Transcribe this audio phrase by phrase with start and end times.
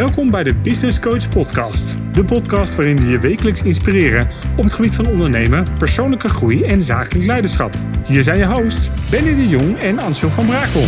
[0.00, 1.96] Welkom bij de Business Coach Podcast.
[2.12, 6.82] De podcast waarin we je wekelijks inspireren op het gebied van ondernemen, persoonlijke groei en
[6.82, 7.74] zakelijk leiderschap.
[8.06, 10.82] Hier zijn je hosts Benny de Jong en Ansel van Brakel.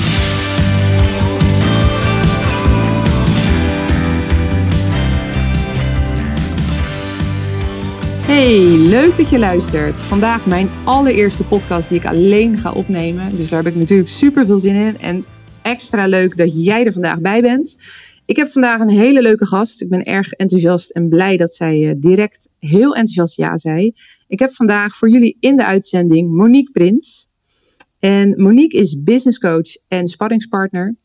[8.27, 8.59] Hey,
[8.89, 9.99] leuk dat je luistert.
[9.99, 13.37] Vandaag mijn allereerste podcast die ik alleen ga opnemen.
[13.37, 15.01] Dus daar heb ik natuurlijk super veel zin in.
[15.01, 15.25] En
[15.63, 17.77] extra leuk dat jij er vandaag bij bent.
[18.27, 19.83] Ik heb vandaag een hele leuke gast.
[19.83, 23.93] Ik ben erg enthousiast en blij dat zij eh, direct heel enthousiast ja zei.
[24.29, 27.29] Ik heb vandaag voor jullie in de uitzending Monique Prins.
[27.99, 30.97] En Monique is business coach en sparringspartner.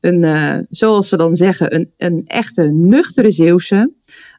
[0.00, 3.92] Een, uh, zoals ze dan zeggen, een, een echte nuchtere Zeeuwse.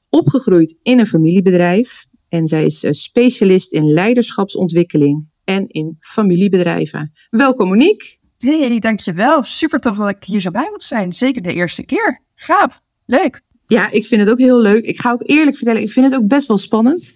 [0.10, 2.06] Opgegroeid in een familiebedrijf.
[2.30, 7.12] En zij is eh, specialist in leiderschapsontwikkeling en in familiebedrijven.
[7.30, 8.25] Welkom Monique.
[8.38, 9.44] Hey, dankjewel.
[9.44, 11.14] Super tof dat ik hier zo bij moet zijn.
[11.14, 12.22] Zeker de eerste keer.
[12.36, 12.82] Gaaf.
[13.06, 13.42] Leuk.
[13.68, 14.86] Ja, ik vind het ook heel leuk.
[14.86, 17.14] Ik ga ook eerlijk vertellen, ik vind het ook best wel spannend.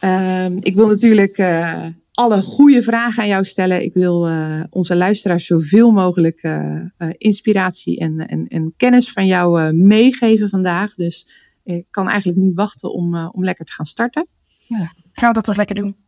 [0.00, 3.82] Uh, ik wil natuurlijk uh, alle goede vragen aan jou stellen.
[3.82, 6.84] Ik wil uh, onze luisteraars zoveel mogelijk uh,
[7.18, 10.94] inspiratie en, en, en, kennis van jou meegeven vandaag.
[10.94, 11.26] Dus
[11.64, 14.26] ik kan eigenlijk niet wachten om, om lekker te gaan starten.
[14.66, 16.03] Ja, gaan we dat toch lekker doen?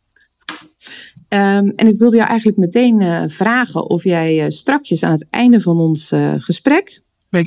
[1.28, 5.26] Um, en ik wilde jou eigenlijk meteen uh, vragen of jij uh, strakjes aan het
[5.30, 7.02] einde van ons uh, gesprek,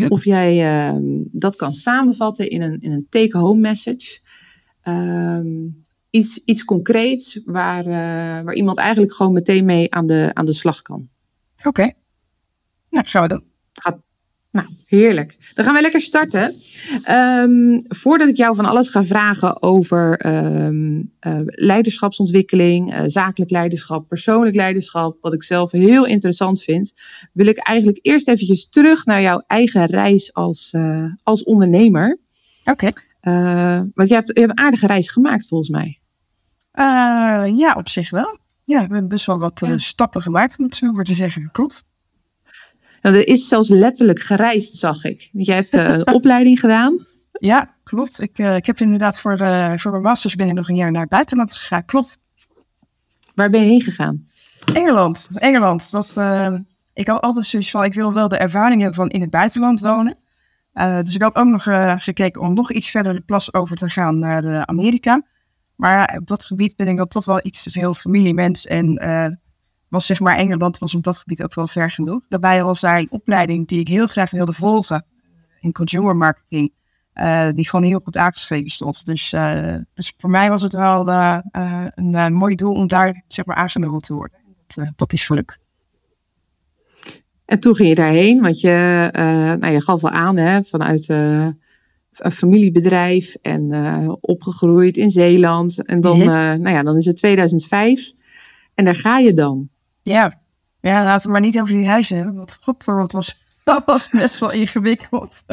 [0.07, 4.19] of jij ehm, dat kan samenvatten in een, in een take-home message.
[4.83, 7.83] Um, iets, iets concreets waar,
[8.43, 11.09] waar iemand eigenlijk gewoon meteen mee aan de, aan de slag kan.
[11.57, 11.67] Oké.
[11.67, 11.93] Okay.
[12.89, 13.43] Nou, gaan we doen.
[13.73, 13.99] Gaat,
[14.51, 15.51] nou, heerlijk.
[15.53, 16.55] Dan gaan we lekker starten.
[17.09, 24.07] Um, voordat ik jou van alles ga vragen over um, uh, leiderschapsontwikkeling, uh, zakelijk leiderschap,
[24.07, 26.93] persoonlijk leiderschap, wat ik zelf heel interessant vind,
[27.33, 32.19] wil ik eigenlijk eerst eventjes terug naar jouw eigen reis als, uh, als ondernemer.
[32.65, 32.91] Oké.
[33.21, 33.91] Okay.
[33.93, 35.99] want je hebt, je hebt een aardige reis gemaakt volgens mij.
[37.55, 38.39] ja, op zich wel.
[38.63, 39.77] Ja, we hebben best wel wat ja.
[39.77, 41.49] stappen gemaakt, om het zo maar te zeggen.
[41.51, 41.88] Klopt.
[43.01, 45.29] Nou, er is zelfs letterlijk gereisd, zag ik.
[45.31, 46.97] Jij hebt uh, een opleiding gedaan.
[47.31, 48.21] Ja, klopt.
[48.21, 50.91] Ik, uh, ik heb inderdaad voor, uh, voor mijn masters ben ik nog een jaar
[50.91, 51.85] naar het buitenland gegaan.
[51.85, 52.19] Klopt.
[53.35, 54.27] Waar ben je heen gegaan?
[54.73, 55.29] Engeland.
[55.35, 55.91] Engeland.
[55.91, 56.17] Dat,
[56.93, 59.79] ik had altijd zoiets van, ik wil wel de ervaring hebben van in het buitenland
[59.79, 60.17] wonen.
[61.03, 61.63] dus ik had ook nog
[62.03, 65.25] gekeken om nog iets verder de plas over te gaan naar Amerika.
[65.75, 68.93] Maar op dat gebied ben ik dan toch wel iets te veel familiemens en
[69.89, 72.21] was zeg maar Engeland was op dat gebied ook wel ver genoeg.
[72.27, 75.05] Daarbij was daar een opleiding die ik heel graag wilde volgen
[75.59, 76.71] in consumer marketing.
[77.13, 79.05] Uh, die gewoon heel goed aangeschreven stond.
[79.05, 81.37] Dus, uh, dus voor mij was het wel uh,
[81.95, 84.39] een mooi doel om daar zeg maar aangenomen te worden.
[84.67, 85.59] Dat, dat is gelukt.
[87.45, 89.09] En toen ging je daarheen, want je,
[89.59, 93.71] nou, je gaf wel aan hè, vanuit een familiebedrijf en
[94.21, 95.85] opgegroeid in Zeeland.
[95.85, 98.11] En dan, nou ja, dan is het 2005
[98.79, 99.69] en daar ga je dan.
[100.09, 100.33] Ja,
[100.79, 102.35] ja laten we maar niet over die reis hebben.
[102.35, 105.43] Want god, dat was, dat was best wel ingewikkeld.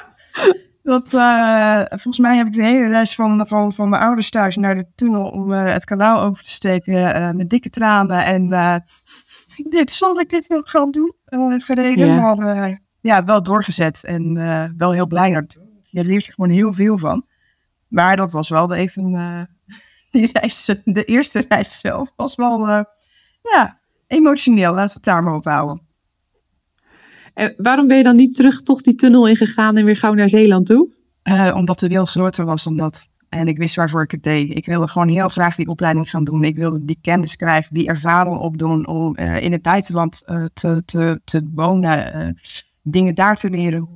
[0.82, 4.56] dat, uh, volgens mij heb ik de hele reis van, van, van mijn ouders thuis
[4.56, 8.24] naar de tunnel om uh, het kanaal over te steken uh, met dikke tranen.
[8.24, 8.48] En
[9.76, 11.14] dit, zal ik dit wel gaan doen?
[11.62, 12.34] verleden, ja.
[12.34, 14.34] maar ja, wel doorgezet en
[14.76, 15.62] wel heel blij naartoe.
[15.80, 17.26] Je leert er gewoon heel veel van.
[17.88, 19.48] Maar dat was wel even,
[20.10, 22.86] die reis, de eerste reis zelf was wel,
[23.42, 23.81] ja,
[24.12, 24.74] emotioneel.
[24.74, 25.80] Laten we het daar maar op houden.
[27.34, 30.28] En waarom ben je dan niet terug toch die tunnel ingegaan en weer gauw naar
[30.28, 30.94] Zeeland toe?
[31.24, 33.08] Uh, omdat de wil groter was dan dat.
[33.28, 34.56] En ik wist waarvoor ik het deed.
[34.56, 36.44] Ik wilde gewoon heel graag die opleiding gaan doen.
[36.44, 40.82] Ik wilde die kennis krijgen, die ervaring opdoen om uh, in het buitenland uh, te,
[40.84, 42.38] te, te wonen.
[42.82, 43.88] dingen daar te leren.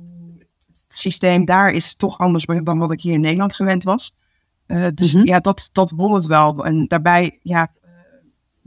[0.67, 4.15] Het systeem daar is toch anders dan wat ik hier in Nederland gewend was.
[4.93, 5.27] dus mm -hmm.
[5.27, 6.65] ja, dat, dat won het wel.
[6.65, 7.71] En daarbij, ja,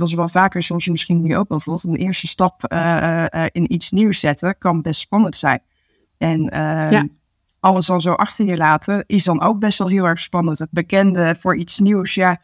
[0.01, 3.25] dat is wel vaker, zoals je misschien nu ook wel voelt, een eerste stap uh,
[3.35, 5.63] uh, in iets nieuws zetten kan best spannend zijn.
[6.19, 6.43] En
[6.91, 7.07] ja.
[7.61, 10.59] alles al zo achter je laten is dan ook best wel heel erg spannend.
[10.59, 12.43] Het bekende voor iets nieuws, ja,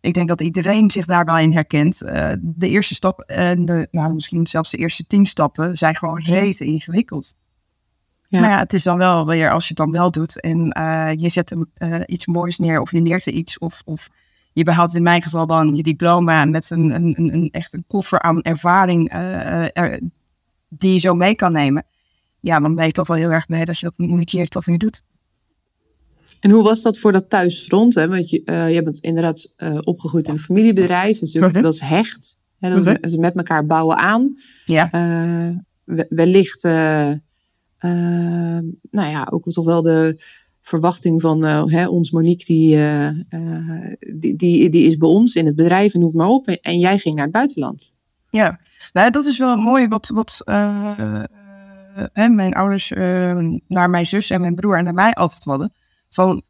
[0.00, 1.98] ik denk dat iedereen zich daarbij in herkent.
[2.40, 6.64] de eerste stap en de, nou, misschien zelfs de eerste tien stappen zijn gewoon rete
[6.64, 7.34] ingewikkeld.
[8.28, 8.40] Ja.
[8.40, 10.58] Maar ja, het is dan wel weer als je het dan wel doet en
[11.18, 11.54] je zet
[12.06, 14.08] iets moois neer of je leert er iets of, of
[14.54, 18.20] je behaalt in mijn geval dan je diploma met een, een, een, echt een koffer
[18.20, 19.94] aan ervaring uh,
[20.68, 21.86] die je zo mee kan nemen.
[22.40, 24.64] Ja, dan ben je toch wel heel erg blij dat je dat een keer toch
[24.64, 25.02] weer doet.
[26.40, 27.94] En hoe was dat voor dat thuisfront?
[27.94, 28.08] Hè?
[28.08, 31.18] Want je, uh, je bent inderdaad uh, opgegroeid in een familiebedrijf.
[31.18, 31.52] Dus -huh.
[31.52, 32.36] dat is hecht.
[32.58, 32.82] Hè?
[32.82, 34.34] Dat is met elkaar bouwen aan.
[34.64, 34.90] Ja.
[36.08, 36.62] wellicht
[38.90, 40.22] nou ja, ook toch wel de
[40.64, 43.08] verwachting van uh, hè, ons Monique, die, uh,
[44.14, 46.46] die, die, die, is bij ons in het bedrijf en noem maar op.
[46.46, 47.96] En, jij ging naar het buitenland.
[48.30, 48.60] Ja,
[48.92, 50.42] nou, dat is wel mooi wat, wat
[52.14, 52.88] mijn ouders
[53.68, 55.72] naar mijn zus en mijn broer en naar mij altijd hadden.
[56.08, 56.42] Van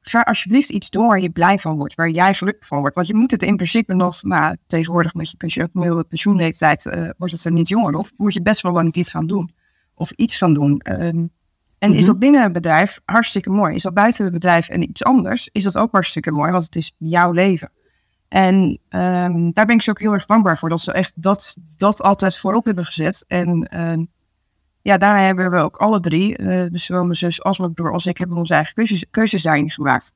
[0.00, 2.94] ga alsjeblieft iets doen waar je blij van wordt, waar jij gelukkig van wordt.
[2.94, 6.82] Want je moet het in principe nog, nou, tegenwoordig met je pensioen, pensioenleeftijd
[7.18, 9.50] wordt het er niet jonger op, moet je best wel gewoon iets gaan doen.
[9.94, 10.78] Of iets gaan doen.
[10.78, 11.24] Ehm,
[11.78, 12.06] en is mhm.
[12.06, 13.74] dat binnen het bedrijf hartstikke mooi.
[13.74, 16.76] Is dat buiten het bedrijf en iets anders, is dat ook hartstikke mooi, want het
[16.76, 17.70] is jouw leven.
[18.28, 21.56] En ehm, daar ben ik ze ook heel erg dankbaar voor, dat ze echt dat,
[21.76, 23.24] dat altijd voorop hebben gezet.
[23.26, 24.06] En uh,
[24.82, 27.92] ja, daar hebben we ook alle drie, uh, dus zowel mijn zus als mijn broer
[27.92, 30.12] als ik, hebben onze eigen keuzes, keuzes daarin gemaakt.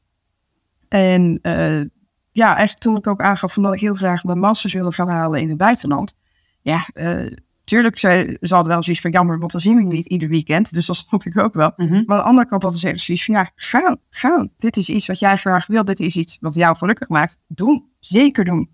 [0.89, 1.85] En uh,
[2.33, 5.09] ja, echt toen ik ook aangaf van dat ik heel graag mijn masters wilde gaan
[5.09, 6.15] halen in het buitenland.
[6.61, 7.27] Ja, uh,
[7.71, 10.73] Tuurlijk, ze, ze hadden wel zoiets van jammer, want dan zien we niet ieder weekend.
[10.73, 11.73] Dus dat snap ik ook wel.
[11.77, 11.93] Mhm.
[11.93, 14.49] Maar aan de andere kant hadden ze zoiets van ja, ga, ga.
[14.57, 15.85] Dit is iets wat jij graag wil.
[15.85, 17.39] Dit is iets wat jou gelukkig maakt.
[17.47, 17.89] Doen.
[18.01, 18.71] Zeker doen.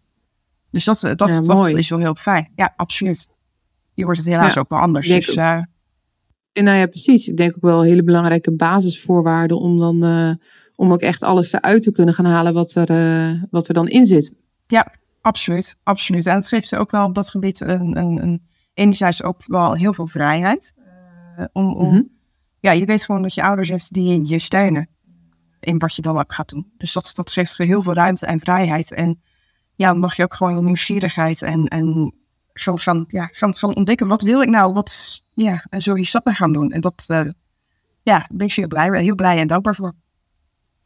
[0.71, 1.29] Dus dat, dat, dat
[1.77, 2.53] is wel heel fijn.
[2.55, 3.29] Ja, absoluut.
[3.95, 5.09] Je wordt het helaas ook wel anders.
[5.09, 5.59] Dus, uh,
[6.53, 7.29] nou ja, precies.
[7.29, 10.35] Ik denk ook wel een hele belangrijke basisvoorwaarden om dan uh,
[10.77, 13.89] om ook echt alles eruit te kunnen gaan halen wat er, uh, wat er dan
[13.89, 14.33] in zit.
[14.67, 15.77] Ja, absoluut.
[15.83, 16.27] absoluut.
[16.27, 19.75] En het geeft ze ook wel op dat gebied een, een, een enerzijds ook wel
[19.75, 20.75] heel veel vrijheid.
[21.39, 22.03] Uh, om, om mhm.
[22.61, 24.89] ja, je weet gewoon dat je ouders hebt die je steunen
[25.61, 26.73] in wat je dan ook gaat doen.
[26.77, 28.93] Dus dat, dat geeft heel veel ruimte en vrijheid.
[28.93, 29.21] En
[29.75, 32.15] ja, dan mag je ook gewoon je nieuwsgierigheid en, en
[32.55, 34.73] zo van, ja, van, van ontdekken, wat wil ik nou?
[34.73, 36.73] Wat, ja, en zo die stappen gaan doen.
[36.73, 37.31] En dat, uh,
[38.03, 39.95] ja, ben ik heel blij, heel blij en dankbaar voor.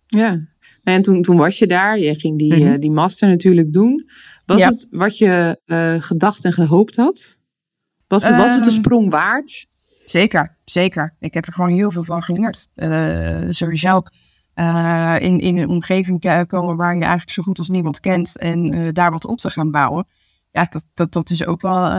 [0.07, 0.41] Ja,
[0.83, 4.11] en toen, toen was je daar, je ging die, mm die master natuurlijk doen.
[4.47, 7.40] Was het wat je uh, gedacht en gehoopt had?
[8.11, 9.67] Was het, was het de ehm, sprong waard?
[10.05, 11.15] Zeker, zeker.
[11.19, 12.69] Ik heb er gewoon heel veel van geleerd.
[12.75, 14.03] Uh, sowieso
[14.55, 18.75] uh, in, in een omgeving komen waar je eigenlijk zo goed als niemand kent en
[18.75, 20.07] uh, daar wat op te gaan bouwen.
[20.51, 21.93] Ja, dat, dat, dat is ook wel,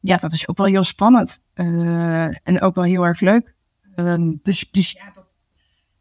[0.00, 1.40] ja, dat is ook wel heel spannend.
[2.42, 3.54] en ook wel heel erg leuk.
[3.94, 5.26] Ehm, dus dus ja, dat,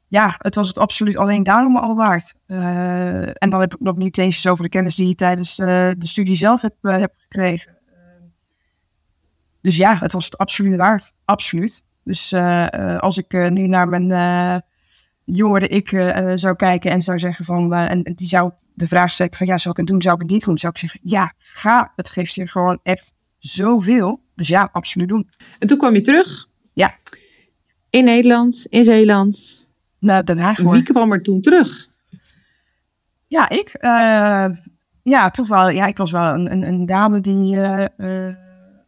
[0.07, 2.33] ja, het was het absoluut alleen daarom al waard.
[2.45, 6.35] en dan heb ik nog niet eens over de kennis die je tijdens de studie
[6.35, 7.81] zelf heb, heb gekregen.
[9.63, 11.13] Dus ja, het was het absoluut waard.
[11.25, 11.83] Absoluut.
[12.03, 14.63] Dus uh, als ik uh, nu naar mijn
[15.23, 15.89] jongere ik
[16.35, 19.69] zou kijken en zou zeggen van, en die zou de vraag stellen van, ja, zou
[19.69, 20.57] ik het doen, zou ik het niet doen?
[20.57, 21.91] Zou ik zeggen, ja, ga.
[21.95, 24.21] Het geeft je gewoon echt zoveel.
[24.35, 25.29] Dus ja, absoluut doen.
[25.59, 26.47] En toen kwam je terug?
[26.73, 26.95] Ja.
[27.89, 29.67] In Nederland, in Zeeland?
[29.99, 30.57] Nou, Den Haag.
[30.57, 31.87] Wie kwam er toen terug?
[33.27, 33.77] Ja, ik.
[35.03, 35.69] ja, toch wel.
[35.69, 37.57] Ja, ik was wel een, een, een dame die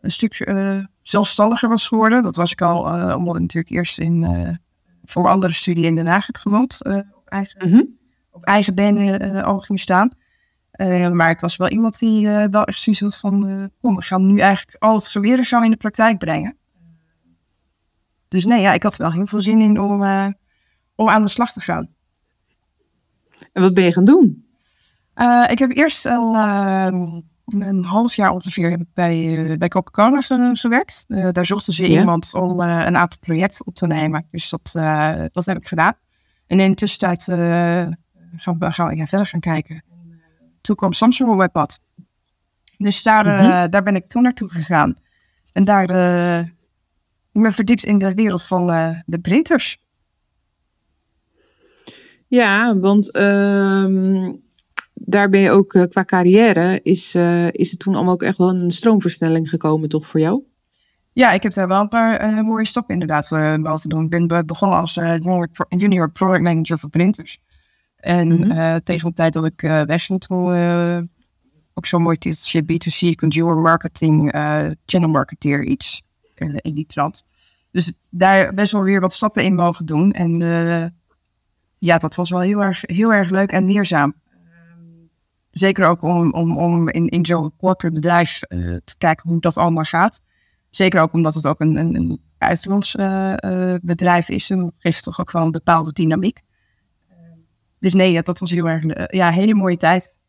[0.06, 2.24] een stuk uh, zelfstandiger was geworden.
[2.24, 4.50] Dat was ik al, uh, omdat ik natuurlijk eerst in, uh,
[5.04, 6.80] voor andere studie in Den Haag heb gewoond.
[7.14, 7.98] op, eigen, mm -hmm.
[8.32, 10.12] op eigen benen al ging staan.
[11.12, 13.72] maar ik was wel iemand die wel echt zoiets had van...
[13.82, 16.58] kom, we gaan nu eigenlijk al het geleerde zo in de praktijk brengen.
[18.28, 20.04] Dus nee, ja, ik had wel heel veel zin in om,
[20.96, 21.90] om aan de slag te gaan.
[23.54, 24.44] En wat ben je gaan doen?
[25.50, 26.36] ik heb eerst al
[27.46, 30.22] een half jaar ongeveer heb ik bij, uh, bij Coca-Cola
[30.54, 31.06] gewerkt.
[31.08, 34.28] Uh, daar zochten ze iemand om uh, een aantal projecten op te nemen.
[34.32, 34.72] Dus dat,
[35.34, 35.94] dat heb ik gedaan.
[36.48, 37.24] En in de tussentijd
[38.36, 39.84] gaan we gaan, ja, verder gaan kijken.
[40.62, 41.80] toen kwam Samsung op mijn pad.
[42.78, 44.96] Dus daar, mm daar ben ik toen naartoe gegaan.
[45.52, 45.88] En daar
[47.32, 48.68] ben verdiept in de wereld van
[49.06, 49.78] de printers.
[52.28, 54.32] Ja, want ehm,
[55.06, 58.38] daar ben je ook uh, qua carrière, is, uh, is het toen allemaal ook echt
[58.38, 60.44] wel een stroomversnelling gekomen, toch voor jou?
[61.14, 63.30] Ja, ik heb daar wel een paar uh, mooie stappen inderdaad
[63.62, 64.04] boven doen.
[64.04, 67.40] Ik ben begonnen als junior, junior product manager voor printers.
[67.96, 68.84] En mm -hmm.
[68.84, 71.10] tegen de tijd dat ik weg ging, toen
[71.74, 74.30] ook zo'n mooi titeltje B2C, consumer marketing,
[74.86, 76.02] channel marketeer, iets
[76.36, 77.24] in die trant.
[77.72, 80.12] Dus daar best wel weer wat stappen in mogen doen.
[80.12, 80.40] En
[81.78, 84.16] ja, dat was wel heel erg, heel erg leuk en leerzaam.
[85.58, 89.58] Zeker ook om, om, om in, in zo'n corporate bedrijf uh, te kijken hoe dat
[89.58, 90.22] allemaal gaat.
[90.70, 94.50] Zeker ook omdat het ook een, een, een buitenlands uh, uh, bedrijf is.
[94.50, 96.42] En dat geeft toch ook wel een bepaalde dynamiek.
[97.80, 100.20] dus nee, dat was heel erg ja, hele mooie tijd.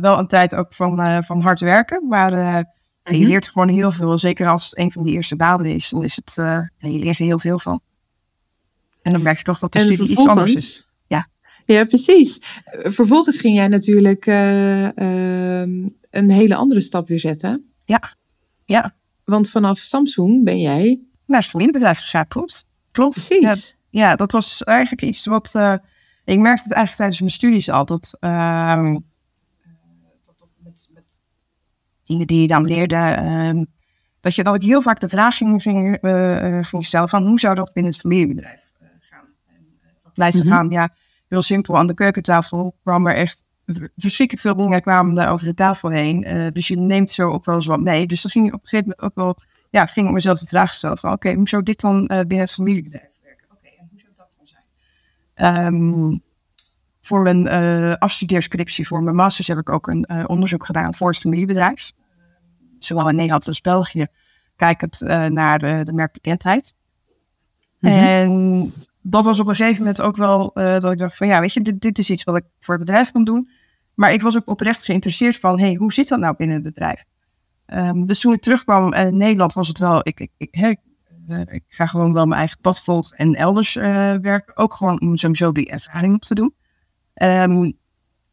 [0.00, 2.08] wel een tijd ook van, van hard werken.
[2.08, 2.64] Maar je
[3.02, 3.24] mhm.
[3.24, 4.18] leert gewoon heel veel.
[4.18, 5.88] Zeker als het een van die eerste banen is.
[5.88, 6.32] Dan is het,
[6.76, 7.80] je leert er heel veel van.
[9.02, 10.89] En dan merk je toch dat de en studie iets anders is.
[11.64, 12.38] Ja, precies.
[12.70, 15.60] Vervolgens ging jij natuurlijk uh, uh,
[16.10, 17.72] een hele andere stap weer zetten.
[17.84, 18.14] Ja,
[18.64, 18.94] ja.
[19.24, 22.26] Want vanaf Samsung ben jij naar het familiebedrijf gegaan.
[22.28, 22.64] Klopt.
[22.90, 23.14] Klopt.
[23.26, 23.78] Precies.
[23.90, 25.54] Ja, ja, dat was eigenlijk iets wat.
[25.54, 25.74] eh,
[26.24, 27.84] ik merkte het eigenlijk tijdens mijn studies al.
[27.84, 28.92] Dat, ehm,
[30.22, 31.04] dat, met, met
[32.04, 32.94] dingen die je dan leerde.
[32.96, 33.64] ehm,
[34.20, 37.26] dat, je, dat ik heel vaak de vraag ging, ging, eh, eh, ging stellen: van
[37.26, 39.24] hoe zou dat binnen het familiebedrijf eh, gaan?
[39.46, 39.66] En,
[40.14, 40.52] eh, van Mhm.
[40.52, 40.94] aan, ja,
[41.30, 41.76] heel simpel.
[41.76, 43.44] Aan de keukentafel kwam er echt
[43.96, 46.24] verschrikkelijk veel dingen kwamen er over de tafel heen.
[46.24, 48.06] Eh, dus je neemt zo ook wel eens wat mee.
[48.06, 49.36] Dus dan ging ik op een gegeven moment ook wel,
[49.70, 52.38] ja, ging ik mezelf de vraag stellen van, oké, hoe zou dit dan eh, binnen
[52.38, 53.46] het familiebedrijf werken?
[53.50, 54.64] Oké, en hoe zou dat dan zijn?
[55.34, 56.18] Ehm,
[57.00, 61.18] voor mijn eh afstudeerscriptie, voor mijn masters, heb ik ook een onderzoek gedaan voor het
[61.18, 61.92] familiebedrijf.
[62.78, 64.06] Zowel in Nederland als België,
[64.56, 66.74] kijkend naar de, de merkbekendheid.
[67.78, 67.92] Mhm.
[67.92, 68.72] En
[69.02, 71.52] dat was op een gegeven moment ook wel eh, dat ik dacht van ja, weet
[71.52, 73.48] je, dit, dit is iets wat ik voor het bedrijf kan doen.
[73.94, 77.04] Maar ik was ook oprecht geïnteresseerd van, hey, hoe zit dat nou binnen het bedrijf?
[77.66, 80.78] Ehm, dus toen ik terugkwam in Nederland was het wel, ik, ik, ik,
[81.28, 84.56] eh, ik ga gewoon wel mijn eigen pad volgen en elders eh, werken.
[84.56, 86.54] Ook gewoon om sowieso die ervaring op te doen.
[87.14, 87.70] Ehm,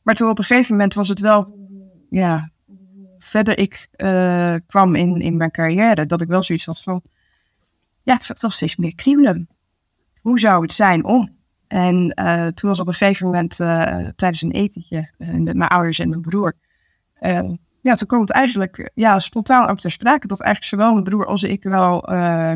[0.02, 1.58] maar toen op een gegeven moment was het wel,
[2.10, 2.52] ja,
[3.18, 7.02] verder ik eh, kwam in, in mijn carrière, dat ik wel zoiets had van,
[8.04, 9.50] ja, het gaat wel steeds meer kriebelen.
[10.28, 11.30] Hoe zou het zijn om?
[11.68, 15.70] En eh, toen was op een gegeven moment eh, tijdens een etentje eh, met mijn
[15.70, 16.54] ouders en mijn broer.
[17.82, 21.26] ja, toen kwam het eigenlijk ja, spontaan ook ter sprake dat eigenlijk zowel mijn broer
[21.26, 22.56] als ik wel eh,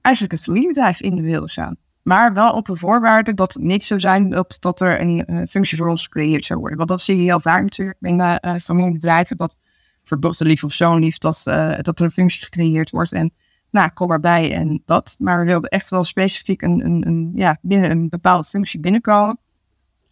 [0.00, 1.76] eigenlijk het familiebedrijf in wilden gaan.
[2.02, 5.76] Maar wel op een voorwaarde dat het niet zou zijn dat, dat er een functie
[5.76, 6.78] voor ons gecreëerd zou worden.
[6.78, 9.36] Want dat zie je heel vaak natuurlijk binnen familiebedrijven.
[9.36, 9.56] Dat
[10.04, 11.42] voor dochterlief of zoonlief dat,
[11.80, 13.12] dat er een functie gecreëerd wordt.
[13.12, 13.32] En
[13.76, 15.16] nou, kom erbij en dat.
[15.18, 19.38] Maar we wilden echt wel specifiek een, een, een, ja, binnen een bepaalde functie binnenkomen.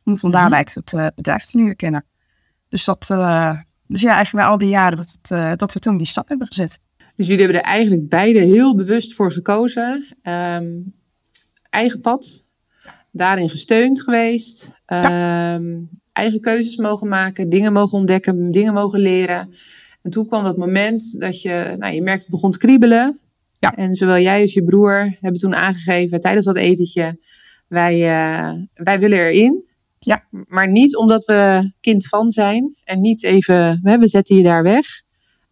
[0.04, 0.38] Om van Mhm.
[0.38, 2.04] daaruit het eh, bedrijf te leren kennen.
[2.68, 5.78] Dus, dat, eh, dus ja, eigenlijk na al die jaren dat, het, eh, dat we
[5.78, 6.80] toen die stap hebben gezet.
[7.16, 10.04] Dus jullie hebben er eigenlijk beide heel bewust voor gekozen.
[10.22, 10.66] Ehm,
[11.70, 12.48] eigen pad,
[13.10, 14.70] daarin gesteund geweest.
[14.86, 15.64] Ehm,
[16.12, 19.48] eigen keuzes mogen maken, dingen mogen ontdekken, dingen mogen leren.
[20.02, 23.18] En toen kwam dat moment dat je, nou, je merkte het begon te kriebelen.
[23.58, 23.74] Ja.
[23.74, 27.18] En zowel jij als je broer hebben toen aangegeven tijdens dat etentje,
[27.68, 29.66] wij, eh, wij willen erin.
[29.98, 30.24] Ja.
[30.30, 34.86] Maar niet omdat we kind van zijn en niet even, we zetten je daar weg.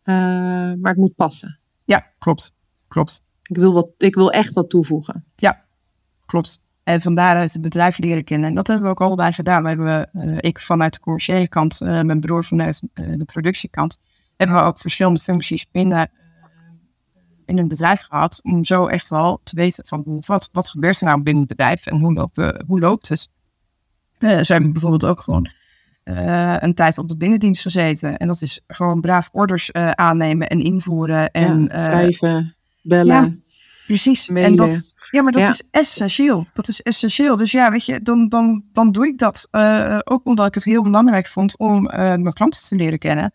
[0.02, 1.58] Eh, maar het moet passen.
[1.84, 2.54] Ja, klopt.
[2.88, 3.22] Klopt.
[3.42, 5.24] Ik wil, wat, ik wil echt wat toevoegen.
[6.26, 6.60] Klopt.
[6.82, 8.48] En van daaruit het bedrijf leren kennen.
[8.48, 9.62] En dat hebben we ook allebei gedaan.
[9.62, 13.98] We hebben, eh, ik vanuit de commerciële kant, mijn broer vanuit de productiekant,
[14.36, 16.10] hebben we ook verschillende functies binnen
[17.52, 18.40] in een bedrijf gehad.
[18.42, 21.56] Om zo echt wel te weten van hoe, wat, wat gebeurt er nou binnen het
[21.56, 23.28] bedrijf en hoe loopt, eh, hoe loopt het.
[24.18, 25.50] Eh ze hebben bijvoorbeeld ook gewoon
[26.02, 28.16] eh, een tijd op de binnendienst gezeten.
[28.16, 31.30] En dat is gewoon braaf orders aannemen en invoeren.
[31.30, 33.14] En, ja, schrijven, bellen.
[33.14, 33.34] ja,
[33.86, 34.28] Precies.
[34.28, 35.48] En dat, ja, maar dat Ja.
[35.48, 36.46] is essentieel.
[36.52, 37.36] Dat is essentieel.
[37.36, 39.48] Dus ja, weet je, dan, dan, dan doe ik dat.
[40.04, 43.32] ook omdat ik het heel belangrijk vond om mijn klanten te leren kennen.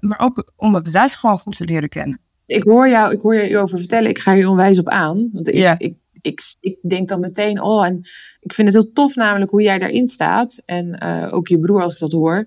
[0.00, 2.20] Maar ook om het bedrijf gewoon goed te leren kennen.
[2.50, 4.10] Ik hoor jou, ik hoor je over vertellen.
[4.10, 5.28] Ik ga je onwijs op aan.
[5.32, 5.78] Want ik, Ja.
[5.78, 7.96] ik, ik, ik denk dan meteen, oh, en
[8.40, 10.62] ik vind het heel tof namelijk hoe jij daarin staat.
[10.64, 12.46] En eh, ook je broer als ik dat hoor.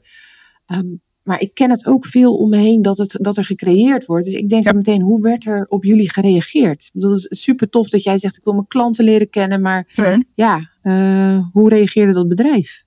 [0.66, 0.86] Ehm,
[1.24, 4.26] maar ik ken het ook veel om me heen dat, het, dat er gecreëerd wordt.
[4.26, 4.70] Dus ik denk Ja.
[4.72, 6.82] dan meteen, hoe werd er op jullie gereageerd?
[6.84, 9.62] Ik bedoel, het is super tof dat jij zegt, ik wil mijn klanten leren kennen.
[9.62, 9.88] Maar
[10.36, 12.84] ja, eh, hoe reageerde dat bedrijf?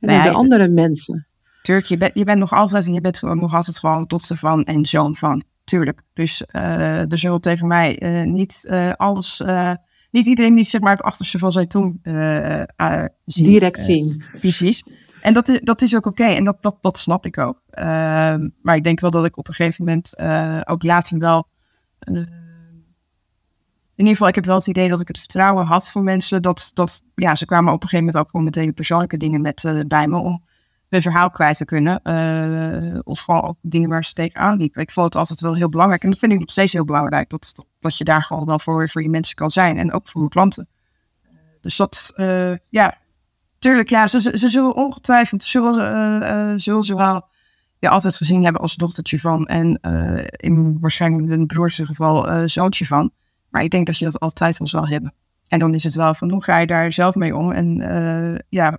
[0.00, 1.26] En Nee, de andere mensen?
[1.62, 4.86] Tuurlijk, je, bent je bent nog altijd, je bent nog altijd gewoon dochter van en
[4.86, 5.42] zoon van.
[5.64, 6.02] Tuurlijk.
[6.12, 9.42] Dus eh er zullen tegen mij eh, niet eh, alles,
[10.10, 11.98] niet iedereen die zeg maar het achterste van zijn tong
[13.24, 13.44] zien.
[13.44, 14.22] Direct zien.
[14.40, 14.84] Precies.
[15.20, 16.24] En dat is, dat is ook oké.
[16.24, 17.62] En dat, dat, dat snap ik ook.
[17.70, 20.18] Ehm, maar ik denk wel dat ik op een gegeven moment
[20.68, 21.48] ook later wel.
[22.00, 22.28] in
[23.94, 26.42] ieder geval, ik heb wel het idee dat ik het vertrouwen had voor mensen.
[26.42, 29.84] Dat, dat ja, ze kwamen op een gegeven moment ook gewoon meteen persoonlijke dingen met,
[29.86, 30.16] bij me.
[30.16, 30.42] Om
[30.92, 32.02] hun verhaal kwijt te kunnen.
[32.02, 34.82] eh, of gewoon ook dingen waar ze tegenaan liepen.
[34.82, 36.02] Ik vond het altijd wel heel belangrijk.
[36.02, 37.30] En dat vind ik nog steeds heel belangrijk.
[37.30, 39.78] Dat, dat, dat je daar gewoon wel voor, voor je mensen kan zijn.
[39.78, 40.68] En ook voor mijn klanten.
[41.60, 42.98] Dus dat, eh, ja,
[43.58, 47.28] tuurlijk, ja, ze, ze, zullen ongetwijfeld, zullen, eh, zullen ze wel
[47.78, 49.46] ja, altijd gezien hebben als dochtertje van.
[49.46, 49.80] En
[50.30, 53.10] in waarschijnlijk in broerse geval eh, zoontje van.
[53.48, 55.14] Maar ik denk dat je dat altijd wel zal hebben.
[55.48, 57.52] En dan is het wel van, hoe ga je daar zelf mee om?
[57.52, 57.76] En
[58.48, 58.78] ja,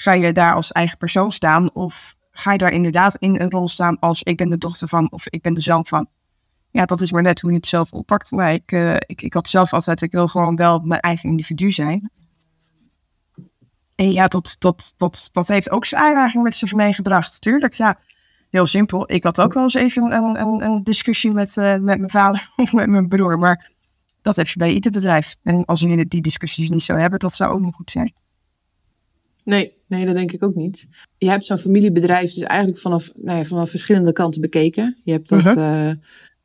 [0.00, 1.74] ga je daar als eigen persoon staan?
[1.74, 5.12] Of ga je daar inderdaad in een rol staan als ik ben de dochter van
[5.12, 6.08] of ik ben de zoon van?
[6.70, 8.30] Ja, dat is maar net hoe je het zelf oppakt.
[8.30, 11.72] Maar ik, eh, ik, ik had zelf altijd, ik wil gewoon wel mijn eigen individu
[11.72, 12.10] zijn.
[13.94, 17.40] En ja, dat, dat, dat, dat heeft ook zijn uitdaging met zich meegebracht.
[17.40, 17.98] Tuurlijk, ja.
[18.50, 19.12] heel simpel.
[19.12, 22.72] Ik had ook wel eens even een, een, discussie met, uh, met mijn vader of
[22.72, 23.38] met mijn broer.
[23.38, 23.70] Maar
[24.22, 25.36] dat heb je bij ieder bedrijf.
[25.42, 28.12] En als jullie die discussies niet zou hebben, dat zou ook niet goed zijn.
[29.44, 30.88] Nee, nee, dat denk ik ook niet.
[31.18, 34.96] Je hebt zo'n familiebedrijf dus eigenlijk vanaf, nou ja, vanaf verschillende kanten bekeken.
[35.04, 35.92] Je hebt dat uh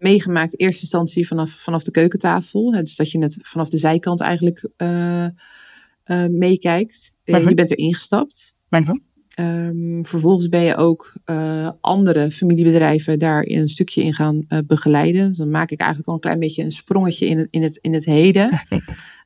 [0.04, 2.72] meegemaakt, in eerste instantie vanaf, vanaf de keukentafel.
[2.72, 5.28] Dus dat je het vanaf de zijkant eigenlijk uh,
[6.30, 7.18] meekijkt.
[7.24, 8.56] je bent er ingestapt.
[9.40, 11.14] Um, vervolgens ben je ook
[11.82, 15.28] andere familiebedrijven daar een stukje in gaan begeleiden.
[15.28, 17.78] Dus dan maak ik eigenlijk al een klein beetje een sprongetje in het, in het,
[17.82, 18.50] in het heden.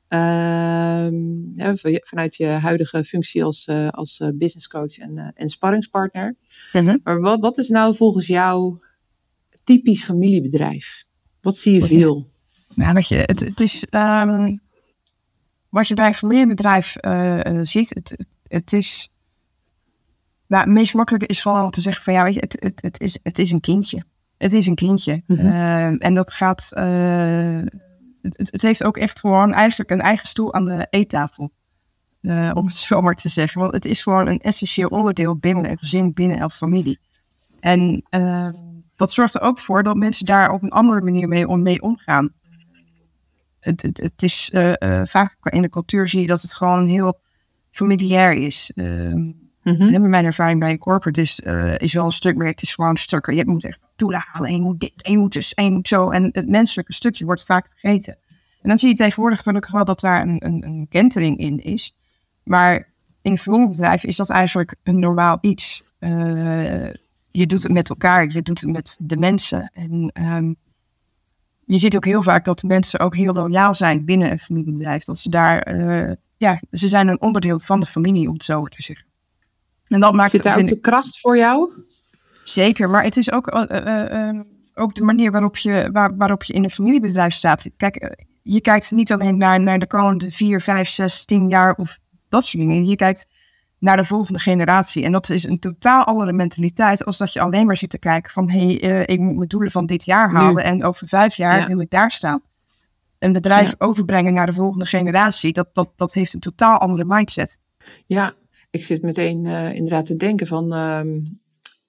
[0.10, 6.36] Ja, vanuit je huidige functie als, uh, als uh, business coach en, uh, en sparringspartner.
[6.74, 6.98] Mhm.
[7.04, 8.78] Maar wat, wat is nou volgens jou
[9.64, 11.06] typisch familiebedrijf?
[11.42, 12.28] Wat zie je veel?
[12.74, 14.62] Nou, wat, je, het, het is, um,
[15.70, 16.96] wat je bij een familiebedrijf
[17.62, 19.10] ziet, het, het is.
[20.48, 22.82] Nou, het meest makkelijke is vooral om te zeggen van ja, weet je, het, het,
[22.82, 24.04] het, is, het is een kindje.
[24.38, 25.24] Het is een kindje.
[25.26, 25.98] Mm -hmm.
[25.98, 26.72] en dat gaat
[28.36, 31.51] het, het, heeft ook echt gewoon eigenlijk een eigen stoel aan de eettafel.
[32.22, 33.62] Uh, om het zo maar te zeggen.
[33.62, 37.00] Want het is gewoon een essentieel onderdeel binnen een gezin, binnen een familie.
[37.60, 38.50] En uh,
[38.96, 41.81] dat zorgt er ook voor dat mensen daar op een andere manier mee, om, mee
[41.81, 42.34] omgaan.
[43.60, 47.19] Het, het, het is uh, vaak in de cultuur zie je dat het gewoon heel
[47.72, 48.72] familiair is.
[48.75, 50.10] Mm -hmm.
[50.10, 51.39] Mijn ervaring bij een corporate is,
[51.77, 52.48] is wel een stuk meer.
[52.48, 53.31] Het is gewoon een stuk.
[53.31, 54.50] Je moet echt doelen halen.
[54.50, 56.10] En je moet dit, en je moet dus, en je moet zo.
[56.10, 58.18] En het menselijke stukje wordt vaak vergeten.
[58.62, 61.96] En dan zie je tegenwoordig gelukkig wel dat daar een, een, een kentering in is.
[62.44, 65.84] Maar in familiebedrijf is dat eigenlijk een normaal iets.
[66.00, 66.89] Uh,
[67.32, 69.72] je doet het met elkaar, je doet het met de mensen.
[69.74, 70.56] En um,
[71.66, 75.04] je ziet ook heel vaak dat de mensen ook heel loyaal zijn binnen een familiebedrijf.
[75.04, 78.66] Dat ze daar, uh, ja, ze zijn een onderdeel van de familie, om het zo
[78.66, 79.06] te zeggen.
[79.88, 81.70] En dat maakt Zit daar ook de kracht voor jou?
[82.50, 84.39] Zeker, maar het is ook, uh,
[84.74, 87.70] ook de manier waarop je, waar, waarop je in een familiebedrijf staat.
[87.77, 92.00] Kijk, je kijkt niet alleen naar, naar de komende vier, vijf, zes, tien jaar of
[92.29, 92.86] dat soort dingen.
[92.86, 93.27] Je kijkt
[93.79, 95.03] naar de volgende generatie.
[95.03, 98.31] En dat is een totaal andere mentaliteit als dat je alleen maar zit te kijken
[98.31, 101.68] van hé, hey, ik moet mijn doelen van dit jaar halen en over vijf jaar
[101.68, 102.42] wil ik daar staan.
[103.20, 107.60] Een bedrijf overbrengen naar de volgende generatie, dat, dat, dat heeft een totaal andere mindset.
[108.05, 108.33] Ja,
[108.70, 111.20] ik zit meteen uh, inderdaad te denken van ehm,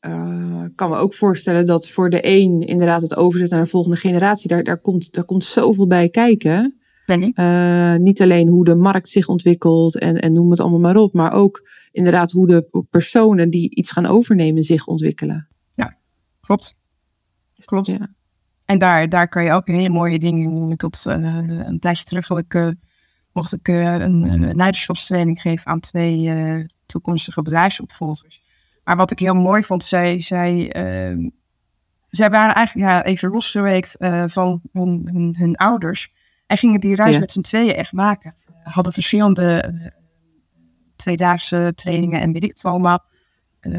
[0.06, 3.96] uh, kan me ook voorstellen dat voor de een inderdaad het overzet naar de volgende
[3.96, 6.78] generatie, daar, daar, komt, daar komt zoveel bij kijken.
[7.08, 11.12] Uh, niet alleen hoe de markt zich ontwikkelt en, en noem het allemaal maar op,
[11.12, 15.48] maar ook inderdaad hoe de personen die iets gaan overnemen zich ontwikkelen.
[15.74, 15.96] Ja,
[16.40, 16.76] klopt.
[17.64, 17.90] Klopt.
[17.90, 18.14] Ja.
[18.64, 20.70] En daar, daar kan je ook hele mooie dingen doen.
[20.70, 21.14] Ik had uh,
[21.66, 22.74] een tijdje terug ik,
[23.32, 28.37] mocht ik een, een leiderschapstraining geven aan twee toekomstige bedrijfsopvolgers.
[28.88, 31.28] Maar wat ik heel mooi vond, zij, zij, uh,
[32.08, 36.12] zij waren eigenlijk ja, even losgeweekt uh, van hun, hun, hun, ouders.
[36.46, 38.34] En gingen die reis met z'n tweeën echt maken.
[38.62, 39.86] hadden verschillende uh,
[40.96, 43.04] tweedaagse trainingen en weet ik het allemaal.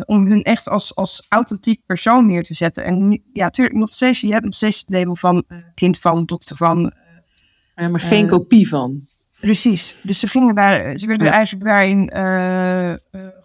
[0.05, 2.83] Om hun echt als, als authentiek persoon neer te zetten.
[2.83, 5.43] En ja, natuurlijk nog steeds, je hebt nog steeds het label van
[5.75, 6.93] kind van, dokter van.
[7.75, 9.07] ja, maar geen kopie van.
[9.39, 9.95] Precies.
[10.03, 12.11] Dus ze gingen daar, ze werden eigenlijk daarin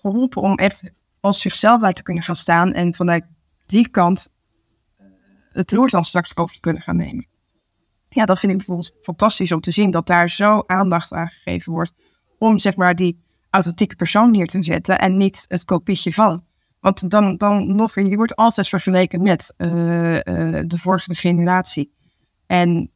[0.00, 0.83] geholpen om echt
[1.25, 3.25] als zichzelf daar te kunnen gaan staan en vanuit
[3.67, 4.35] die kant
[4.97, 5.07] eh,
[5.53, 7.27] het roer dan straks over te kunnen gaan nemen.
[8.09, 11.73] Ja, dat vind ik bijvoorbeeld fantastisch om te zien dat daar zo aandacht aan gegeven
[11.73, 11.95] wordt
[12.39, 16.45] om zeg maar die authentieke persoon neer te zetten en niet het kopietje van.
[16.81, 20.21] Want dan, dan nog, je wordt altijd vergeleken met uh, uh,
[20.67, 21.95] de vorige generatie.
[22.47, 22.91] En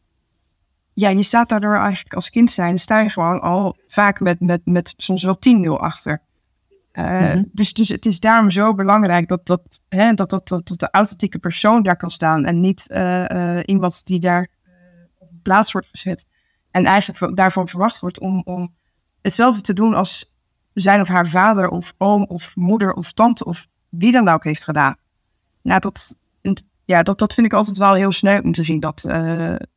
[0.93, 4.61] ja, je staat daardoor eigenlijk als kind zijn, sta je gewoon al vaak met, met,
[4.65, 6.27] met soms wel 10-0 achter.
[6.99, 7.43] Eh, mhm.
[7.53, 10.91] dus, dus het is daarom zo belangrijk dat, dat, hè, dat, dat, dat, dat de
[10.91, 14.49] authentieke persoon daar kan staan en niet uh, iemand die daar
[15.19, 16.27] op plaats wordt gezet
[16.71, 18.75] en eigenlijk daarvan verwacht wordt om, om
[19.23, 20.37] hetzelfde te doen als
[20.73, 24.65] zijn of haar vader of oom of moeder of tante of wie dan ook heeft
[24.65, 24.97] gedaan.
[25.63, 26.17] Ja, dat,
[26.85, 29.05] ja, dat, dat vind ik altijd wel heel sneu om te zien dat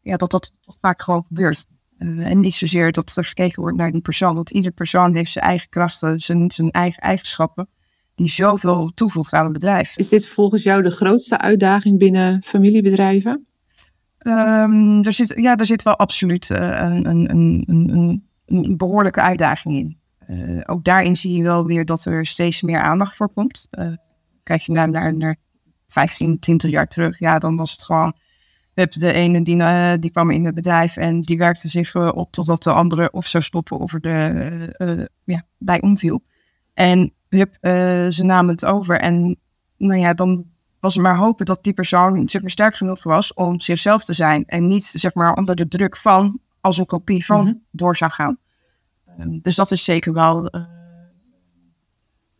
[0.01, 1.65] ja, dat, dat vaak gewoon gebeurt.
[2.03, 4.35] Uh, en niet zozeer dat er gekeken wordt naar die persoon.
[4.35, 7.67] Want ieder persoon heeft zijn eigen krachten, zijn, zijn eigen eigenschappen.
[8.15, 9.97] Die zoveel toevoegt aan een bedrijf.
[9.97, 13.45] Is dit volgens jou de grootste uitdaging binnen familiebedrijven?
[14.19, 19.75] Um, er zit, ja, er zit wel absoluut uh, een, een, een, een, behoorlijke uitdaging
[19.75, 19.97] in.
[20.27, 23.67] Uh, ook daarin zie je wel weer dat er steeds meer aandacht voor komt.
[24.43, 25.35] kijk je naar, naar, naar
[25.87, 28.15] 15, 20 jaar terug, ja, dan was het gewoon
[28.81, 32.09] heb de ene die, uh, die kwam in het bedrijf en die werkte zich uh,
[32.13, 36.23] op totdat de andere of zou stoppen of er de, uh, ja, bij omviel.
[36.73, 37.57] En hup,
[38.13, 39.37] ze namen het over en
[39.77, 40.45] nou ja, dan
[40.81, 44.45] was maar hopen dat die persoon zeg maar, sterk genoeg was om zichzelf te zijn.
[44.45, 47.53] En niet zeg maar, onder de druk van als een kopie van Mhm.
[47.71, 48.37] door zou gaan.
[49.05, 50.63] Ehm, dus dat is zeker wel eh,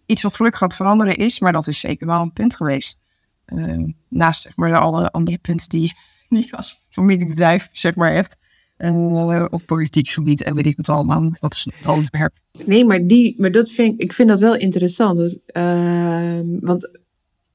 [0.06, 1.40] iets wat gelukkig aan het veranderen is.
[1.40, 3.00] Maar dat is zeker wel een punt geweest.
[3.46, 5.94] Ehm, naast zeg maar, alle andere punten die,
[6.40, 8.38] je als familiebedrijf zeg maar, hebt.
[8.78, 11.32] En eh, op politiek gebied en weet ik het allemaal.
[11.40, 12.34] Dat is een onderwerp.
[12.66, 15.40] Nee, maar, die, maar dat vind, ik- vind dat wel interessant.
[15.46, 17.00] Ehm, want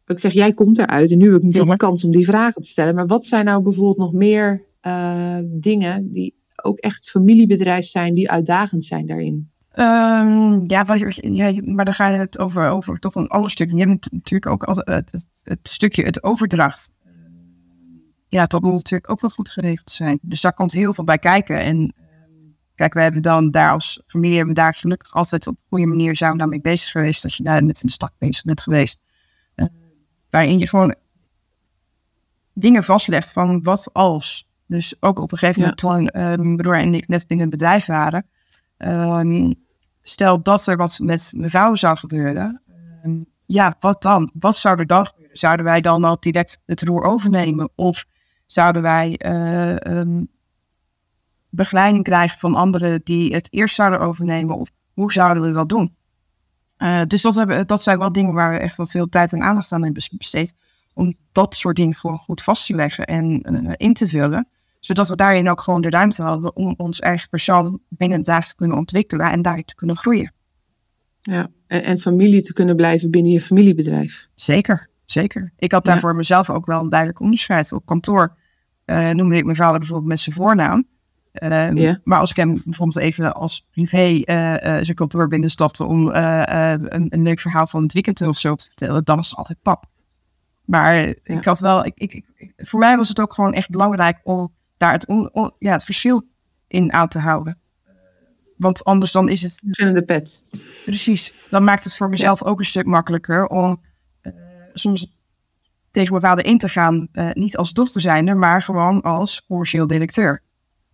[0.07, 2.25] ik zeg, jij komt eruit en nu heb ik niet Ja, de kans om die
[2.27, 2.95] vragen te stellen.
[2.95, 8.31] Maar wat zijn nou bijvoorbeeld nog meer eh, dingen die ook echt familiebedrijf zijn, die
[8.31, 9.51] uitdagend zijn daarin?
[9.71, 13.71] Ehm, ja, wat, ja, maar dan ga je het over, over toch een ander stuk.
[13.71, 16.91] Je hebt natuurlijk ook altijd het, het, het stukje het overdracht.
[18.29, 20.19] Ja, dat moet natuurlijk ook wel goed geregeld zijn.
[20.23, 21.59] Dus daar komt heel veel bij kijken.
[21.61, 22.31] En ehm,
[22.75, 25.87] kijk, we hebben dan daar als familie hebben we daar gelukkig altijd op een goede
[25.87, 27.25] manier zijn we daarmee bezig geweest.
[27.25, 29.01] Als je daar met een stap bezig bent geweest.
[29.55, 29.67] Eh,
[30.31, 30.95] waarin je gewoon
[32.53, 34.49] dingen vastlegt van wat als.
[34.67, 37.59] Dus ook op een gegeven moment toen eh, mijn broer en ik net binnen het
[37.59, 38.27] bedrijf waren.
[38.77, 39.53] Ehm,
[40.03, 42.61] stel dat er wat met mijn vrouw zou gebeuren.
[43.03, 44.31] ehm, ja, wat dan?
[44.35, 45.37] Wat zou er dan gebeuren?
[45.39, 47.71] Zouden wij dan al direct het roer overnemen?
[47.75, 48.05] Of
[48.47, 50.25] zouden wij eh, ehm,
[51.51, 54.57] begeleiding krijgen van anderen die het eerst zouden overnemen?
[54.57, 55.97] Of hoe zouden we dat doen?
[56.77, 59.43] Eh, dus dat, hebben, dat zijn wel dingen waar we echt wel veel tijd en
[59.43, 60.55] aandacht aan hebben besteed.
[60.95, 64.49] Om dat soort dingen gewoon goed vast te leggen en eh, in te vullen
[64.87, 68.55] zodat we daarin ook gewoon de ruimte hadden om ons eigen persoon binnen het te
[68.55, 70.33] kunnen ontwikkelen en daarin te kunnen groeien.
[71.23, 71.49] Ja.
[71.67, 74.29] En, en familie te kunnen blijven binnen je familiebedrijf.
[74.35, 75.53] Zeker, zeker.
[75.57, 76.01] Ik had daar Ja.
[76.01, 77.73] voor mezelf ook wel een duidelijk onderscheid.
[77.73, 78.37] Op kantoor
[78.85, 80.87] eh, noemde ik mijn vader bijvoorbeeld met zijn voornaam.
[81.33, 82.01] Ehm, Ja.
[82.05, 87.23] Maar als ik hem bijvoorbeeld even als privé eh, zijn kantoor binnenstapte om een, een
[87.23, 89.85] leuk verhaal van het weekend of zo te vertellen, dan was het altijd pap.
[90.65, 94.21] Maar ik had wel, ik, ik, ik- voor mij was het ook gewoon echt belangrijk
[94.23, 96.29] om daar het, on- on- ja, het verschil
[96.69, 97.59] in aan te houden.
[98.57, 100.49] Want anders dan is het Verschillende pet.
[100.85, 101.35] Precies.
[101.51, 103.81] Dan maakt het voor mezelf ook een stuk makkelijker om
[104.79, 105.15] soms
[105.91, 107.09] tegen mijn vader in te gaan.
[107.13, 110.43] eh, niet als dochter zijnde, maar gewoon als commercieel directeur.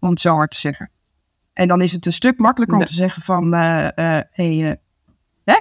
[0.01, 0.91] Om het zo hard te zeggen.
[1.53, 3.55] En dan is het een stuk makkelijker om te zeggen van...
[3.55, 3.87] eh,
[4.19, 4.77] eh, hey,
[5.45, 5.61] hè?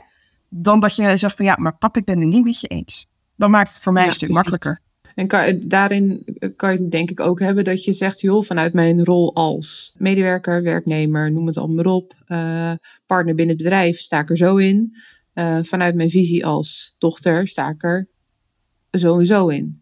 [0.50, 3.10] Dan dat je zegt van ja, maar pap, ik ben het niet met je eens.
[3.36, 4.50] Dan maakt het voor mij Ja, een stuk precies.
[4.50, 4.82] makkelijker.
[5.16, 6.24] En kan, daarin
[6.56, 9.94] kan je het denk ik ook hebben dat je zegt, joh, vanuit mijn rol als
[9.98, 12.14] medewerker, werknemer, noem het allemaal maar op,
[13.06, 14.96] partner binnen het bedrijf, sta ik er zo in.
[15.34, 18.08] Eh, vanuit mijn visie als dochter sta ik er
[18.92, 19.80] sowieso in.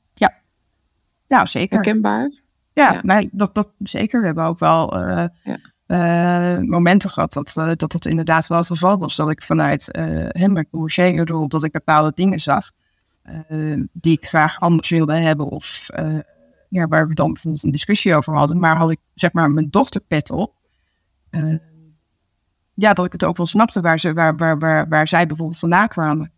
[1.27, 1.75] Nou, zeker.
[1.75, 2.31] Herkenbaar?
[2.73, 3.01] Ja, Ja.
[3.03, 4.19] Nee, dat, dat zeker.
[4.19, 5.57] We hebben ook wel eh, Ja.
[5.85, 9.15] eh, momenten gehad dat, dat het inderdaad wel het geval was.
[9.15, 9.89] Dat ik vanuit
[10.31, 12.71] hem, mijn commerciële rol, dat ik bepaalde dingen zag
[13.91, 15.45] die ik graag anders wilde hebben.
[15.45, 15.87] Of
[16.69, 18.59] ja, waar we dan bijvoorbeeld een discussie over hadden.
[18.59, 20.53] Maar had ik zeg maar mijn dochterpet op.
[22.79, 25.59] ja, dat ik het ook wel snapte waar, ze, waar, waar, waar, waar zij bijvoorbeeld
[25.59, 26.31] vandaan kwamen.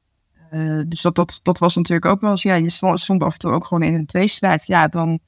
[0.49, 3.39] Eh, dus dat, dat, dat was natuurlijk ook wel eens, ja, je stond, af en
[3.39, 4.65] toe ook gewoon in een tweestrijd.
[4.65, 5.19] Ja, dan,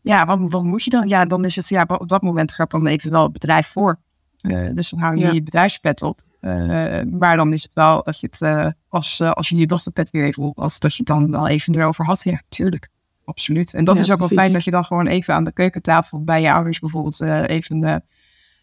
[0.00, 1.08] ja, wat, wat moet je dan?
[1.08, 3.98] Ja, dan is het, ja, op dat moment gaat dan even wel het bedrijf voor.
[4.40, 5.32] Eh, dus dan hou je Ja.
[5.32, 6.20] je bedrijfspet op.
[6.40, 10.10] Eh, maar dan is het wel dat je het, eh, als, als je je dochterpet
[10.10, 12.22] weer even op had, dat je het dan wel even erover had.
[12.22, 12.88] Ja, tuurlijk.
[13.28, 13.74] Absoluut.
[13.74, 16.24] En dat Ja, is ook wel fijn dat je dan gewoon even aan de keukentafel
[16.24, 17.96] bij je ouders bijvoorbeeld eh, even, eh,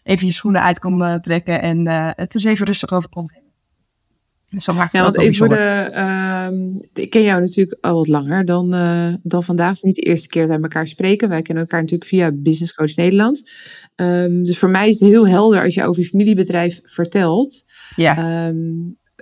[0.05, 3.29] even je schoenen uit kon eh, trekken en eh, het is even rustig over kon
[3.33, 3.51] hebben.
[4.49, 5.85] Dus dat maakt het Ja, want wel even voor bijzonder.
[5.85, 5.91] de.
[5.91, 9.67] ehm, ik ken jou natuurlijk al wat langer dan, eh, dan vandaag.
[9.69, 11.29] Het is niet de eerste keer dat wij elkaar spreken.
[11.29, 13.49] Wij kennen elkaar natuurlijk via Business Coach Nederland.
[13.95, 17.63] Ehm, dus voor mij is het heel helder als je over je familiebedrijf vertelt.
[17.95, 18.57] Ja, Ehm,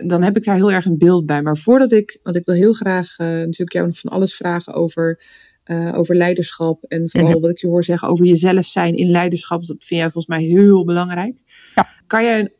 [0.07, 1.41] dan heb ik daar heel erg een beeld bij.
[1.41, 5.21] Maar voordat ik, want ik wil heel graag natuurlijk jou nog van alles vragen over,
[5.63, 6.83] eh, over leiderschap.
[6.83, 9.65] En vooral wat ik je hoor zeggen over jezelf zijn in leiderschap.
[9.65, 11.37] Dat vind jij volgens mij heel belangrijk.
[11.75, 11.85] Ja.
[12.07, 12.53] Kan jij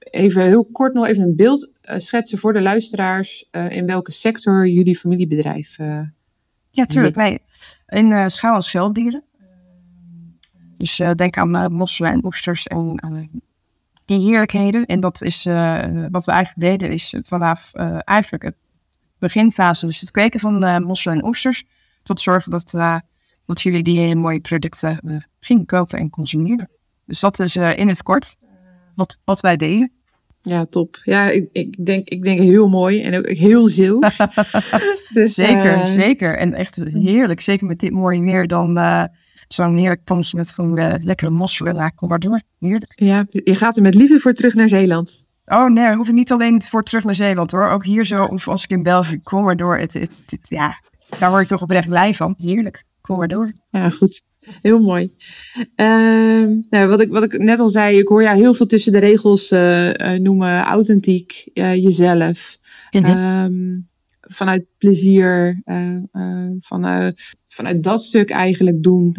[0.00, 4.12] even heel kort nog even een beeld eh, schetsen voor de luisteraars eh, in welke
[4.12, 6.00] sector jullie familiebedrijf eh,
[6.70, 7.20] ja tuurlijk.
[7.20, 7.48] zit.
[7.86, 9.24] Nee, in schaal- en schelddieren.
[10.76, 13.30] Dus denk aan uh, mossen en oesters en
[14.04, 14.86] die heerlijkheden.
[14.86, 15.44] En dat is
[16.10, 17.72] wat we eigenlijk deden, is vanaf
[18.04, 18.54] eigenlijk het
[19.18, 21.64] beginfase, dus het kweken van mossen en oesters,
[22.02, 22.98] tot zorgen dat, eh,
[23.46, 26.70] dat jullie die hele mooie producten eh, gingen kopen en consumeren.
[27.06, 28.36] Dus dat is eh, in het kort
[28.94, 29.92] wat, wat wij deden.
[30.40, 31.00] Ja, top.
[31.04, 34.16] Ja, ik, ik, denk, ik denk heel mooi en ook heel Zeeuws.
[35.14, 36.38] dus, Zeker, zeker.
[36.38, 37.40] En echt heerlijk.
[37.40, 38.78] Zeker met dit mooie weer dan
[39.48, 41.88] zo'n heerlijk pannetje met van lekkere mozzarella.
[41.88, 42.40] Kom maar door.
[42.58, 42.92] Heerlijk.
[42.94, 45.24] Ja, je gaat er met liefde voor terug naar Zeeland.
[45.44, 47.68] Oh nee, hoef ik niet alleen voor terug naar Zeeland hoor.
[47.68, 49.78] Ook hier zo, of als ik in België kom maar door.
[49.78, 50.80] Het, het, het, ja,
[51.18, 52.34] daar word ik toch oprecht blij van.
[52.38, 53.52] Heerlijk, kom maar door.
[53.70, 54.22] Ja, goed.
[54.62, 55.14] Heel mooi.
[55.74, 58.92] Ehm, nou, wat, ik, wat ik net al zei, ik hoor jou heel veel tussen
[58.92, 60.62] de regels eh, eh, noemen.
[60.62, 62.58] Authentiek, uh, jezelf.
[62.90, 63.78] Ehm,
[64.20, 65.62] vanuit plezier,
[66.60, 69.16] vanuit, vanuit dat stuk eigenlijk doen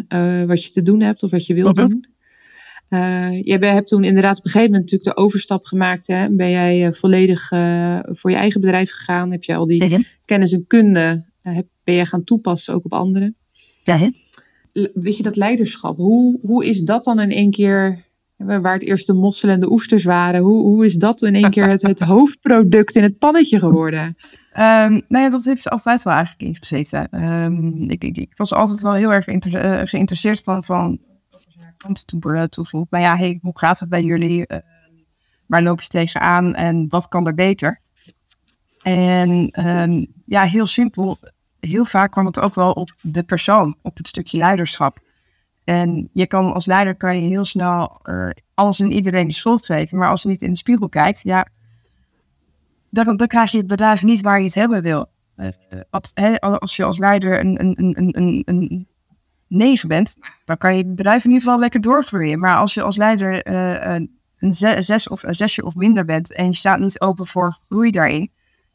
[0.47, 2.07] wat je te doen hebt of wat je wilt doen.
[3.41, 6.07] jij hebt toen inderdaad op een gegeven moment natuurlijk de overstap gemaakt.
[6.07, 6.29] Hè?
[6.29, 7.47] Ben jij volledig
[8.05, 9.31] voor je eigen bedrijf gegaan?
[9.31, 11.25] Heb je al die kennis en kunde,
[11.83, 13.35] ben jij gaan toepassen ook op anderen?
[13.83, 14.09] Ja, hè?
[14.93, 17.99] weet je, dat leiderschap, hoe, hoe is dat dan in één keer,
[18.37, 21.49] waar het eerst de mosselen en de oesters waren, hoe, hoe is dat in één
[21.49, 24.15] keer het, het hoofdproduct in het pannetje geworden?
[24.57, 27.23] Um, nou ja, dat heeft ze altijd wel eigenlijk ingezeten.
[27.23, 30.99] Um, ik, ik, ik, was altijd wel heel erg uh, geïnteresseerd van, van
[32.05, 34.45] toe, ja, hey, hoe gaat het bij jullie?
[34.47, 34.57] Uh,
[35.47, 37.81] waar loop je tegenaan en wat kan er beter?
[38.81, 39.29] En
[39.67, 41.17] um, ja, heel simpel
[41.67, 44.97] heel vaak kwam het ook wel op de persoon, op het stukje leiderschap.
[45.63, 49.65] En je kan als leider kan je heel snel uh, alles en iedereen de schuld
[49.65, 49.97] geven.
[49.97, 51.47] Maar als je niet in de spiegel kijkt, ja,
[52.89, 55.11] dan, dan krijg je het bedrijf niet waar je het hebben wil.
[55.35, 58.87] Uh, als je als leider een, een, een, een, een
[59.47, 62.39] 9 bent, dan kan je het bedrijf in ieder geval lekker doorgroeien.
[62.39, 63.47] Maar als je als leider
[64.37, 67.91] een zes of een zesje of minder bent en je staat niet open voor groei
[67.91, 68.31] daarin,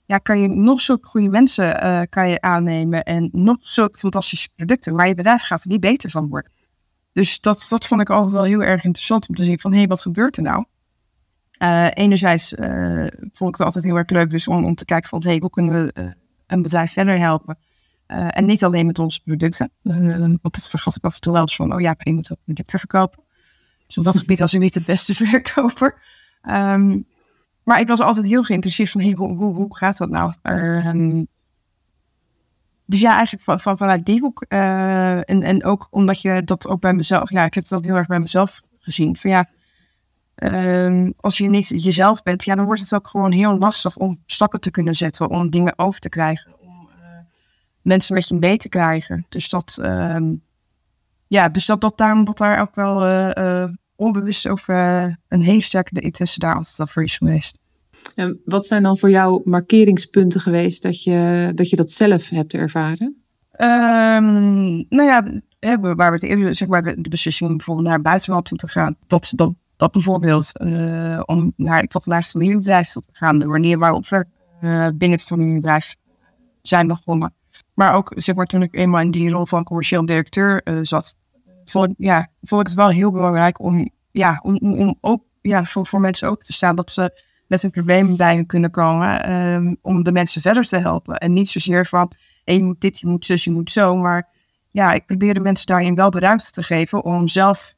[0.08, 4.48] ja, kan je nog zulke goede mensen uh, kan je aannemen en nog zulke fantastische
[4.56, 6.52] producten, maar je bedrijf gaat er niet beter van worden.
[7.12, 9.78] Dus dat, dat vond ik altijd wel heel erg interessant om te zien van, hé,
[9.78, 10.64] hey, wat gebeurt er nou?
[11.62, 15.08] Uh, enerzijds uh, vond ik het altijd heel erg leuk dus om, om te kijken
[15.08, 16.14] van, hé, hey, hoe kunnen we
[16.46, 17.58] een bedrijf verder helpen?
[18.08, 21.56] en niet alleen met onze producten, want dat vergat ik af en toe wel eens
[21.56, 23.22] van, oh ja, ik moet ook producten verkopen.
[23.86, 26.02] Dus op dat gebied was ik niet de beste verkoper.
[26.50, 27.06] Um,
[27.68, 30.32] maar ik was altijd heel geïnteresseerd van, hoe, hoe, hoe gaat dat nou?
[30.42, 31.26] Um,
[32.86, 34.44] dus ja, eigenlijk van, van, vanuit die hoek.
[34.48, 37.94] Uh, en, en ook omdat je dat ook bij mezelf, ja, ik heb dat heel
[37.94, 39.16] erg bij mezelf gezien.
[39.16, 39.48] Van ja,
[40.34, 44.22] um, als je niet jezelf bent, ja, dan wordt het ook gewoon heel lastig om
[44.26, 47.06] stappen te kunnen zetten, om dingen over te krijgen, om uh,
[47.82, 49.26] mensen met je mee te krijgen.
[49.28, 50.42] Dus dat, um,
[51.26, 55.62] ja, dus dat, dat, daarom dat daar ook wel uh, onbewust over uh, een hele
[55.62, 57.58] sterke interesse daar altijd al voor is geweest.
[58.14, 62.54] En wat zijn dan voor jou markeringspunten geweest dat je dat, je dat zelf hebt
[62.54, 63.22] ervaren?
[63.60, 65.40] Um, nou ja,
[65.80, 68.68] waar we het eerder, zeg maar, de, beslissing om bijvoorbeeld naar het buitenland toe te
[68.68, 68.96] gaan.
[69.06, 73.38] Dat, dat, dat bijvoorbeeld, uh, om naar het naar het familiebedrijf toe te gaan.
[73.38, 74.24] De manier waarop we
[74.60, 75.96] uh, binnen het familiebedrijf
[76.62, 77.34] zijn begonnen.
[77.74, 81.16] Maar ook, zeg maar, toen ik eenmaal in die rol van commercieel directeur uh, zat,
[81.70, 85.86] vond, ja, vond ik het wel heel belangrijk om, ja, om, om ook ja, voor,
[85.86, 89.32] voor mensen ook te staan dat ze met hun problemen bij hun kunnen komen.
[89.32, 91.16] Um, om de mensen verder te helpen.
[91.16, 92.12] En niet zozeer van
[92.44, 93.96] hey, je moet dit, je moet zus, je moet zo.
[93.96, 94.28] Maar
[94.68, 97.74] ja, ik probeer de mensen daarin wel de ruimte te geven om zelf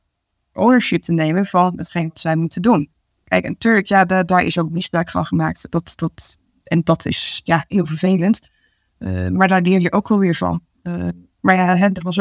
[0.53, 2.90] ownership te nemen van hetgeen wat zij moeten doen.
[3.24, 5.70] Kijk, en natuurlijk, ja, daar, daar is ook misbruik van gemaakt.
[5.70, 8.50] Dat, dat, en dat is ja, heel vervelend.
[8.98, 10.61] Uh, maar daar leer je ook wel weer van.
[10.83, 11.09] Uh,
[11.40, 12.16] maar ja, er was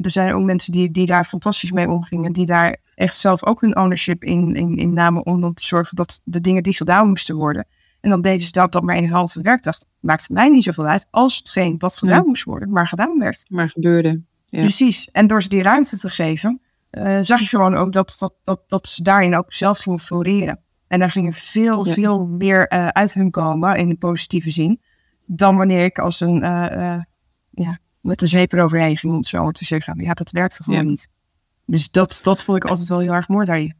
[0.00, 3.60] er zijn ook mensen die, die daar fantastisch mee omgingen, die daar echt zelf ook
[3.60, 7.36] hun ownership in, in, in namen om te zorgen dat de dingen die gedaan moesten
[7.36, 7.66] worden.
[8.00, 9.78] En dan deden ze dat, dat maar in een halve werkdag.
[10.00, 13.44] Maakte mij niet zoveel uit als hetgeen wat gedaan moest worden, maar gedaan werd.
[13.48, 14.22] Maar gebeurde.
[14.44, 14.60] Ja.
[14.60, 15.10] Precies.
[15.10, 18.60] En door ze die ruimte te geven, uh, zag je gewoon ook dat, dat, dat,
[18.66, 20.60] dat ze daarin ook zelf gingen floreren.
[20.86, 24.80] En daar gingen veel, veel meer uh, uit hun komen in de positieve zin.
[25.26, 27.00] Dan wanneer ik als een uh,
[27.50, 27.78] ja,
[28.08, 30.00] met de zeep eroverheen ging, om het zo te zeggen.
[30.00, 31.08] Ja, dat werkte gewoon niet.
[31.66, 33.74] Dus dat, dat vond ik altijd wel heel erg mooi daarin.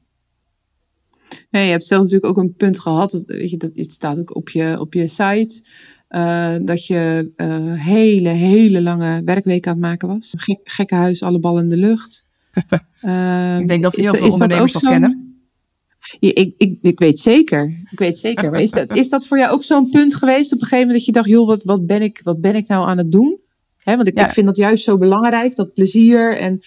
[1.51, 3.11] Ja, je hebt zelf natuurlijk ook een punt gehad.
[3.11, 5.62] Dat, weet je, dat, het staat ook op je, op je site.
[6.11, 10.33] Uh, dat je uh, hele, hele lange werkweken aan het maken was.
[10.37, 12.25] Gek, gekke huis, alle ballen in de lucht.
[13.03, 15.29] uh, ik denk dat heel is, veel ondernemers dat, dat kennen.
[16.21, 17.87] Ja, ik, ik, ik weet zeker.
[17.91, 18.51] Ik weet zeker.
[18.51, 20.97] Maar is dat, is dat voor jou ook zo'n punt geweest op een gegeven moment
[20.97, 23.41] dat je dacht, joh, wat, wat, ben, ik, wat ben ik nou aan het doen?
[23.96, 26.61] Want ik, ik, vind dat juist zo belangrijk, dat plezier en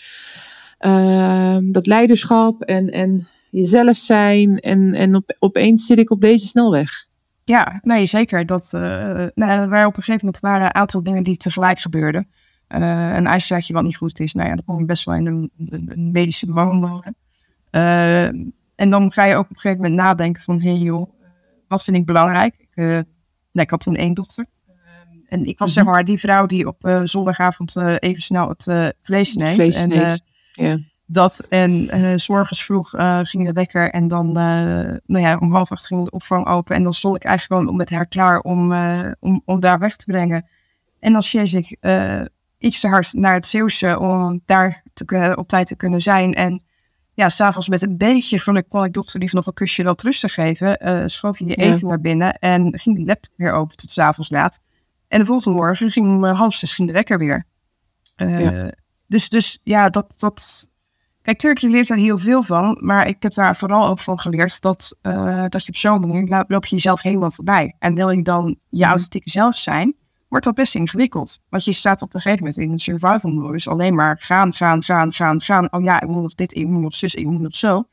[0.79, 4.59] uh, dat leiderschap en, en jezelf zijn.
[4.59, 7.09] En, en op, opeens zit ik op deze snelweg.
[7.43, 8.45] Ja, nee, zeker.
[8.45, 8.81] Dat, uh,
[9.33, 12.27] nou, waar op een gegeven moment waren een aantal dingen die tegelijk gebeurden.
[12.69, 15.25] Uh, een ijsjaartje wat niet goed is, nou ja, dan kom je best wel in
[15.25, 17.15] een, een, medische wonen.
[17.71, 18.25] Uh,
[18.75, 21.13] en dan ga je ook op een gegeven moment nadenken van, hé hey joh,
[21.67, 22.55] wat vind ik belangrijk?
[22.57, 22.75] Ik,
[23.51, 24.45] nee, ik had toen één dochter.
[25.31, 25.77] En ik was mhm.
[25.77, 29.53] zeg maar die vrouw die op uh, zondagavond uh, even snel het uh, vlees neemt.
[29.53, 30.19] Vlees en,
[30.53, 30.79] ja.
[31.05, 31.89] Dat en
[32.19, 32.89] s morgens vroeg
[33.21, 36.75] ging de wekker en dan, nou ja, om half acht ging de opvang open.
[36.75, 38.73] En dan stond ik eigenlijk gewoon met haar klaar om,
[39.19, 40.47] om, om daar weg te brengen.
[40.99, 41.77] En dan chase ik
[42.57, 46.33] iets te hard naar het Zeeuwse om daar te kunnen, op tijd te kunnen zijn.
[46.33, 46.63] En
[47.13, 50.33] ja, s'avonds met een beetje geluk kon ik dochter lief nog een kusje wel rustig
[50.33, 51.09] geven.
[51.09, 54.59] Schoof je je eten naar binnen en ging de laptop weer open tot s'avonds laat.
[55.11, 57.45] En de volgende morgen ging zes ging de wekker weer.
[58.17, 58.67] Uh,
[59.07, 60.69] Dus, dus ja, dat, dat...
[61.21, 62.77] Kijk, Turkije leert daar heel veel van.
[62.81, 66.45] Maar ik heb daar vooral ook van geleerd dat, uh, dat je op zo'n manier
[66.47, 67.75] loop je jezelf helemaal voorbij.
[67.79, 68.89] En wil je dan je mhm.
[68.89, 69.95] authentieke zelf zijn,
[70.27, 71.39] wordt dat best ingewikkeld.
[71.49, 74.83] Want je staat op een gegeven moment in een survival modus alleen maar gaan, gaan,
[74.83, 75.71] gaan, gaan, gaan.
[75.71, 77.83] Oh ja, ik moet nog dit, ik moet nog zus, ik moet nog zo.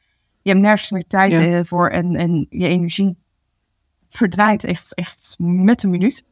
[0.42, 1.64] Je hebt nergens meer tijd ja.
[1.64, 3.18] voor en, en je energie
[4.08, 6.24] verdwijnt echt, echt met een minuut.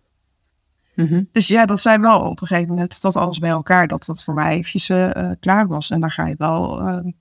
[0.97, 1.25] Mhm.
[1.33, 4.25] Dus ja, dat zijn wel op een gegeven moment dat alles bij elkaar, dat dat
[4.25, 5.91] voor mij eventjes uh, klaar was.
[5.91, 7.13] En dan ga je wel, uh,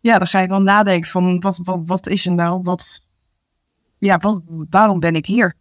[0.00, 3.06] ja, dan ga je wel nadenken van wat, wat, wat is er nou, wat,
[3.98, 5.56] ja, wat, waarom ben ik hier?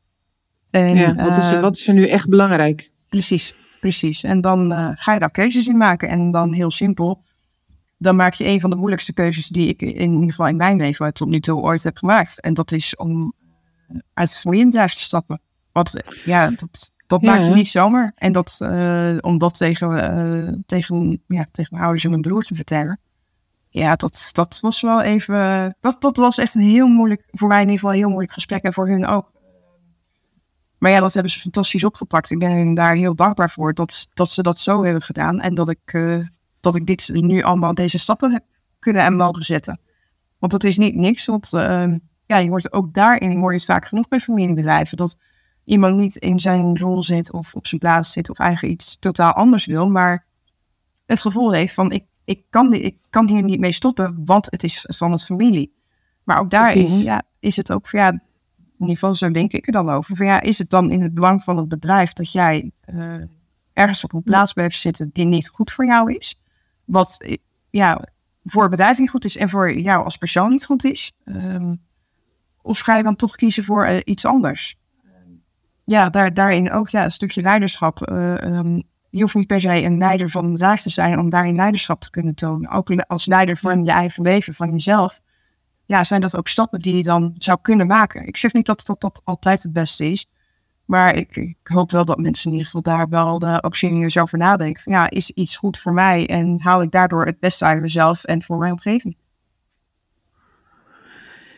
[0.69, 2.91] En, ja, wat, is, er, wat is er nu echt belangrijk?
[3.09, 4.23] Precies, precies.
[4.23, 6.09] En dan ga je daar keuzes in maken.
[6.09, 7.23] En dan heel simpel,
[7.97, 10.77] dan maak je een van de moeilijkste keuzes die ik in, ieder geval in mijn
[10.77, 12.41] leven tot nu toe ooit heb gemaakt.
[12.41, 13.33] En dat is om
[14.13, 15.41] uit het familiebedrijf te stappen.
[15.77, 18.11] Want ja, dat, dat maak je niet zomaar.
[18.15, 22.43] En dat, uh, om dat tegen, uh, tegen, ja, tegen mijn ouders en mijn broer
[22.43, 22.99] te vertellen.
[23.69, 25.75] Ja, dat, dat was wel even.
[25.79, 28.33] Dat, dat was echt een heel moeilijk, voor mij in ieder geval een heel moeilijk
[28.33, 29.31] gesprek en voor hun ook.
[30.77, 32.31] Maar ja, dat hebben ze fantastisch opgepakt.
[32.31, 35.39] Ik ben hen daar heel dankbaar voor dat, dat ze dat zo hebben gedaan.
[35.39, 36.25] En dat ik, uh,
[36.59, 38.43] dat ik dit nu allemaal deze stappen heb
[38.79, 39.79] kunnen en mogen zetten.
[40.39, 41.25] Want dat is niet niks.
[41.25, 41.49] Want
[42.25, 44.97] ja, je wordt ook daarin hoor je vaak genoeg bij familiebedrijven.
[44.97, 45.17] Dat
[45.67, 49.33] iemand niet in zijn rol zit of op zijn plaats zit of eigenlijk iets totaal
[49.33, 50.25] anders wil, maar
[51.05, 54.63] het gevoel heeft van ik, ik, kan, ik kan hier niet mee stoppen, want het
[54.63, 55.75] is van het familie.
[56.23, 58.21] Maar ook daarin ja, is het ook van ja, in
[58.79, 60.15] ieder geval zo denk ik er dan over.
[60.15, 63.23] Van ja, is het dan in het belang van het bedrijf dat jij uh,
[63.73, 66.39] ergens op een plaats blijft zitten die niet goed voor jou is?
[66.85, 67.37] Wat
[67.69, 68.01] ja,
[68.43, 71.11] voor het bedrijf niet goed is en voor jou als persoon niet goed is?
[71.25, 71.81] Um,
[72.61, 74.75] of ga je dan toch kiezen voor uh, iets anders?
[75.89, 78.09] Ja, daar, daarin ook ja, een stukje leiderschap.
[78.11, 78.35] Uh,
[79.09, 82.09] je hoeft niet per se een leider van bedrijf te zijn om daarin leiderschap te
[82.09, 82.71] kunnen tonen.
[82.71, 85.21] Ook als leider van je eigen leven, van jezelf.
[85.85, 88.27] Ja, zijn dat ook stappen die je dan zou kunnen maken.
[88.27, 90.29] Ik zeg niet dat dat, altijd het beste is.
[90.85, 94.17] Maar ik, ik, hoop wel dat mensen in ieder geval daar wel uh, ook serieus
[94.17, 94.91] over nadenken.
[94.91, 98.43] Ja, is iets goed voor mij en haal ik daardoor het beste uit mezelf en
[98.43, 99.17] voor mijn omgeving?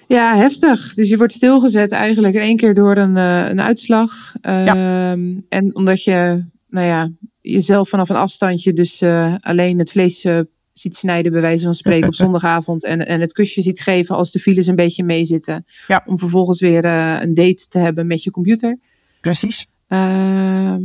[0.09, 0.93] Ja, heftig.
[0.93, 4.33] Dus je wordt stilgezet eigenlijk in één keer door een, uh, een uitslag.
[4.41, 7.09] Ehm, en omdat je, nou ja,
[7.41, 10.39] jezelf vanaf een afstandje dus uh, alleen het vlees uh,
[10.71, 12.83] ziet snijden, bij wijze van spreken, op zondagavond.
[12.83, 15.65] En, en het kusje ziet geven als de files een beetje meezitten.
[15.87, 16.03] Ja.
[16.05, 18.79] Om vervolgens weer een date te hebben met je computer.
[19.21, 19.67] Precies.
[19.87, 20.81] Ehm,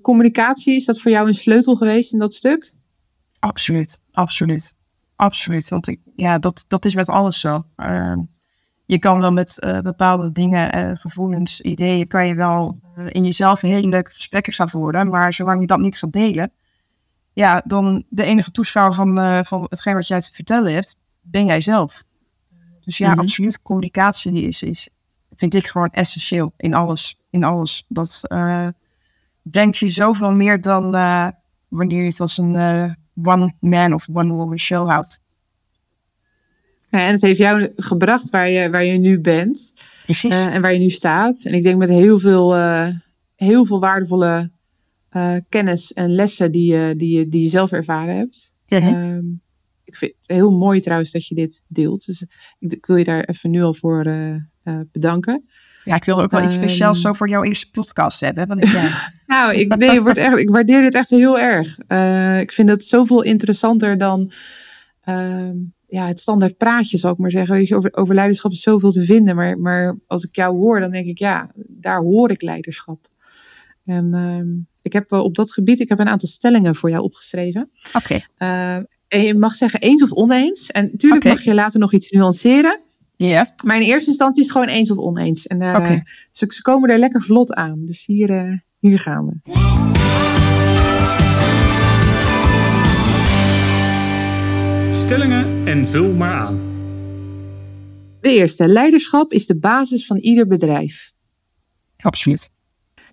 [0.00, 2.72] communicatie, is dat voor jou een sleutel geweest in dat stuk?
[3.38, 4.74] Absoluut, absoluut.
[5.22, 7.64] Absoluut, want ik, ja, dat, dat is met alles zo.
[7.76, 8.16] Uh,
[8.86, 13.24] je kan wel met uh, bepaalde dingen, uh, gevoelens, ideeën, kan je wel uh, in
[13.24, 15.08] jezelf hele leuke gesprekken gaan voeren.
[15.08, 16.52] Maar zolang je dat niet gaat delen,
[17.32, 21.60] ja, dan de enige toeschouwer van, van hetgeen wat jij te vertellen hebt, ben jij
[21.60, 22.02] zelf.
[22.80, 23.22] Dus ja, mm -hmm.
[23.22, 24.88] absoluut, communicatie is, is,
[25.36, 27.20] vind ik gewoon essentieel in alles.
[27.30, 27.84] In alles.
[27.88, 28.20] Dat
[29.42, 30.90] brengt je zoveel meer dan
[31.68, 35.20] wanneer je het als een one man of one woman show houdt.
[36.88, 39.74] Ja, en het heeft jou gebracht waar je, waar je nu bent.
[40.04, 40.30] Precies.
[40.30, 41.42] Uh, en waar je nu staat.
[41.44, 42.88] En ik denk met heel veel, uh,
[43.36, 44.50] heel veel waardevolle
[45.10, 48.54] uh, kennis en lessen die, je die, die je zelf ervaren hebt.
[48.66, 49.14] -huh.
[49.16, 49.42] Um,
[49.84, 52.06] ik vind het heel mooi trouwens dat je dit deelt.
[52.06, 52.22] Dus
[52.58, 54.14] ik, ik wil je daar even nu al voor
[54.92, 55.44] bedanken.
[55.84, 58.46] Ja, ik wil ook wel iets speciaals um, zo voor jouw eerste podcast hebben.
[58.48, 59.12] Want ik, ja.
[59.26, 61.78] nou, ik, nee, wordt echt, ik waardeer dit echt heel erg.
[61.88, 64.30] Uh, ik vind het zoveel interessanter dan
[65.08, 65.50] uh,
[65.86, 67.54] ja, het standaard praatje, zal ik maar zeggen.
[67.54, 69.36] Weet je, over, over leiderschap is zoveel te vinden.
[69.36, 73.08] Maar, maar als ik jou hoor, dan denk ik, ja, daar hoor ik leiderschap.
[73.84, 77.70] En uh, ik heb op dat gebied, ik heb een aantal stellingen voor jou opgeschreven.
[77.92, 78.20] Oké.
[78.36, 78.86] Okay.
[79.08, 80.70] en je mag zeggen eens of oneens.
[80.70, 81.32] En natuurlijk okay.
[81.32, 82.80] mag je later nog iets nuanceren.
[83.28, 83.54] Ja.
[83.64, 85.46] Maar in eerste instantie is het gewoon eens of oneens.
[85.46, 85.94] En daar, okay.
[85.94, 86.00] uh,
[86.32, 87.84] ze, ze, komen er lekker vlot aan.
[87.84, 89.50] Dus hier, uh, hier gaan we.
[94.92, 96.60] Stellingen en vul maar aan.
[98.20, 98.68] De eerste.
[98.68, 101.12] Leiderschap is de basis van ieder bedrijf.
[101.96, 102.50] Absoluut.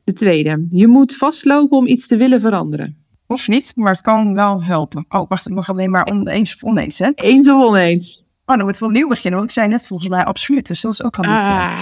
[0.04, 0.66] De tweede.
[0.70, 3.04] Je moet vastlopen om iets te willen veranderen.
[3.28, 5.06] Of niet, maar het kan wel helpen.
[5.10, 7.12] Oh, wacht, ik mag alleen maar oneens of oneens, hè?
[7.16, 8.28] Eens of oneens?
[8.50, 10.68] Oh, dan moeten we opnieuw beginnen, want ik zei net volgens mij absoluut.
[10.68, 11.34] Dus dat is ook al niet.
[11.40, 11.82] Ah,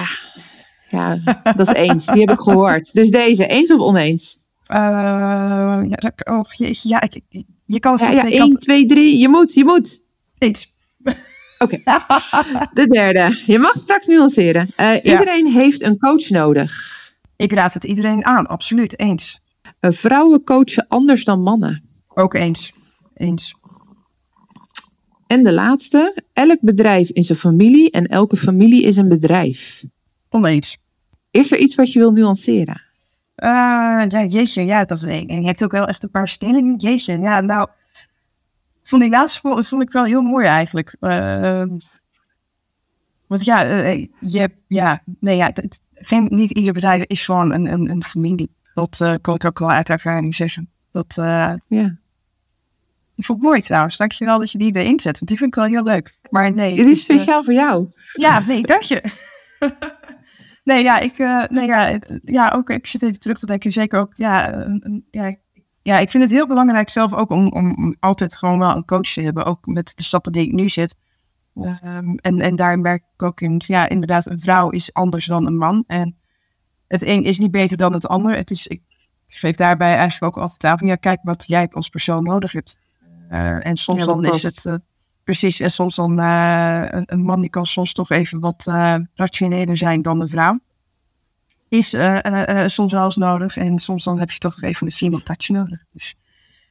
[0.90, 2.06] ja, dat is eens.
[2.06, 2.94] Die heb ik gehoord.
[2.94, 4.38] Dus deze, eens of oneens?
[4.66, 4.78] Eh,
[5.88, 7.22] ja, dat- oh, jeetje, ja, ik,
[7.66, 9.18] je kan het Ja, ja, twee 1, kanten 2, 3.
[9.18, 10.04] Je moet, je moet.
[10.38, 10.76] eens.
[11.58, 11.78] Oké.
[12.74, 13.42] De derde.
[13.46, 14.68] Je mag straks nuanceren.
[14.76, 16.72] Eh, iedereen heeft een coach nodig.
[17.36, 19.40] Ik raad het iedereen aan, absoluut, eens.
[19.80, 21.84] Eh, vrouwen coachen anders dan mannen.
[22.08, 22.74] Ook eens.
[23.14, 23.56] Eens.
[25.28, 26.24] En de laatste.
[26.34, 29.84] Elk bedrijf is een familie en elke familie is een bedrijf.
[30.30, 30.78] Oneens.
[31.32, 32.82] Is er iets wat je wil nuanceren?
[33.36, 33.50] Eh,
[34.08, 35.28] ja, jeetje, ja, dat is één.
[35.28, 36.76] En je hebt ook wel echt een paar stellingen.
[36.76, 37.70] Jeetje, ja, nou,
[38.84, 40.96] vond die laatste vond, vond ik wel heel mooi eigenlijk.
[41.00, 41.64] Eh,
[43.28, 47.54] want ja, eh, je hebt, ja, nee, ja, het, geen, niet ieder bedrijf is gewoon
[47.54, 48.56] een, een, een familie.
[48.74, 50.70] Dat eh, kan ik ook wel uit ervaring zeggen.
[50.92, 51.96] Dat, eh, Ja.
[53.18, 53.98] Ik vond het mooi trouwens.
[53.98, 56.18] Dankjewel dat je die erin zet, want die vind ik wel heel leuk.
[56.30, 57.90] Maar nee, Dit het is eh, speciaal voor jou.
[58.14, 59.04] ja, nee, dank je.
[60.64, 64.00] nee, ja, ik, eh, nee, ja, ja, ook, ik zit even terug te denken, zeker
[64.00, 64.68] ook, ja,
[65.12, 65.46] ja, ik-
[65.82, 68.86] ja, ik vind het heel belangrijk zelf ook om, om, om altijd gewoon wel een
[68.86, 70.96] coach te hebben, ook met de stappen die ik nu zit.
[71.62, 75.46] Ehm, en, en daar merk ik ook in, ja, inderdaad, een vrouw is anders dan
[75.46, 75.84] een man.
[75.88, 76.18] En
[76.88, 78.36] het een is niet beter dan het ander.
[78.36, 78.82] Het is, ik
[79.28, 82.80] geef daarbij eigenlijk ook altijd aan van, ja, kijk wat jij als persoon nodig hebt.
[83.30, 84.74] Eh, en soms Ja, dan is het, eh,
[85.24, 88.96] precies, en soms dan, eh, een, een man die kan soms toch even wat eh,
[89.14, 90.60] rationeler zijn dan een vrouw.
[91.70, 93.58] Is eh, eh, eh, soms wel eens nodig.
[93.58, 95.84] En soms dan heb je toch even een female touch nodig.
[95.92, 96.16] Dus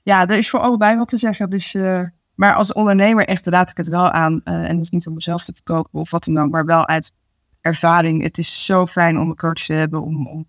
[0.02, 1.50] ja, er is voor allebei wat te zeggen.
[1.50, 2.02] Dus, eh,
[2.34, 4.40] maar als ondernemer echt raad ik het wel aan.
[4.44, 6.50] eh, en dat is niet om mezelf te verkopen of wat dan ook.
[6.50, 7.12] Maar wel uit
[7.60, 8.22] ervaring.
[8.22, 10.02] Het is zo fijn om een coach te hebben.
[10.02, 10.46] Om, om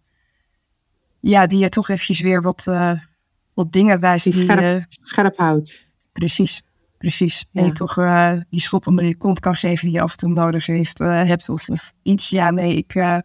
[1.20, 2.92] ja, die je toch eventjes weer wat, eh,
[3.54, 4.24] wat dingen wijst.
[4.24, 5.87] Die Die, scherp- Scherp houdt.
[6.18, 6.64] Precies,
[6.98, 7.48] precies.
[7.52, 7.62] Ja.
[7.62, 10.18] En je toch eh, die schop onder je kont kan geven die je af en
[10.18, 11.50] toe nodig heeft, eh, hebt.
[11.50, 12.30] Of, of iets.
[12.30, 13.18] Ja, nee, ik, eh,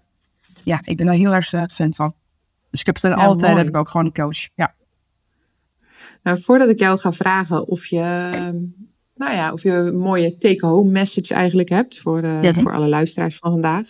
[0.65, 2.15] ja, ik ben daar heel erg fan van.
[2.71, 3.47] Dus ik heb het Ja, mooi.
[3.47, 4.49] heb ik ook gewoon een coach.
[4.55, 4.75] Ja.
[6.23, 8.01] Nou, voordat ik jou ga vragen of je,
[9.15, 12.53] nou ja, of je een mooie take-home message eigenlijk hebt voor, Ja.
[12.55, 13.89] voor alle luisteraars van vandaag.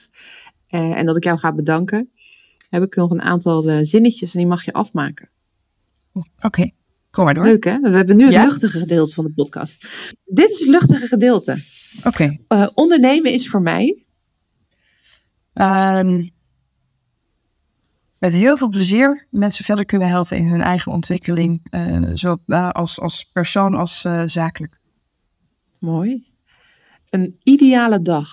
[0.68, 2.11] en dat ik jou ga bedanken,
[2.70, 5.28] heb ik nog een aantal zinnetjes en die mag je afmaken.
[6.40, 6.70] Oké,
[7.12, 7.44] kom maar door.
[7.44, 7.80] Leuk hè?
[7.80, 8.44] We hebben nu het Ja.
[8.44, 9.82] luchtige gedeelte van de podcast.
[10.24, 11.62] Dit is het luchtige gedeelte.
[12.04, 12.36] Oké.
[12.48, 14.06] Eh, ondernemen is voor mij.
[15.52, 16.28] Ehm,
[18.18, 21.62] met heel veel plezier mensen verder kunnen helpen in hun eigen ontwikkeling.
[22.14, 24.80] zo eh, als, als persoon als zakelijk.
[25.78, 26.26] Mooi.
[27.10, 28.28] Een ideale dag.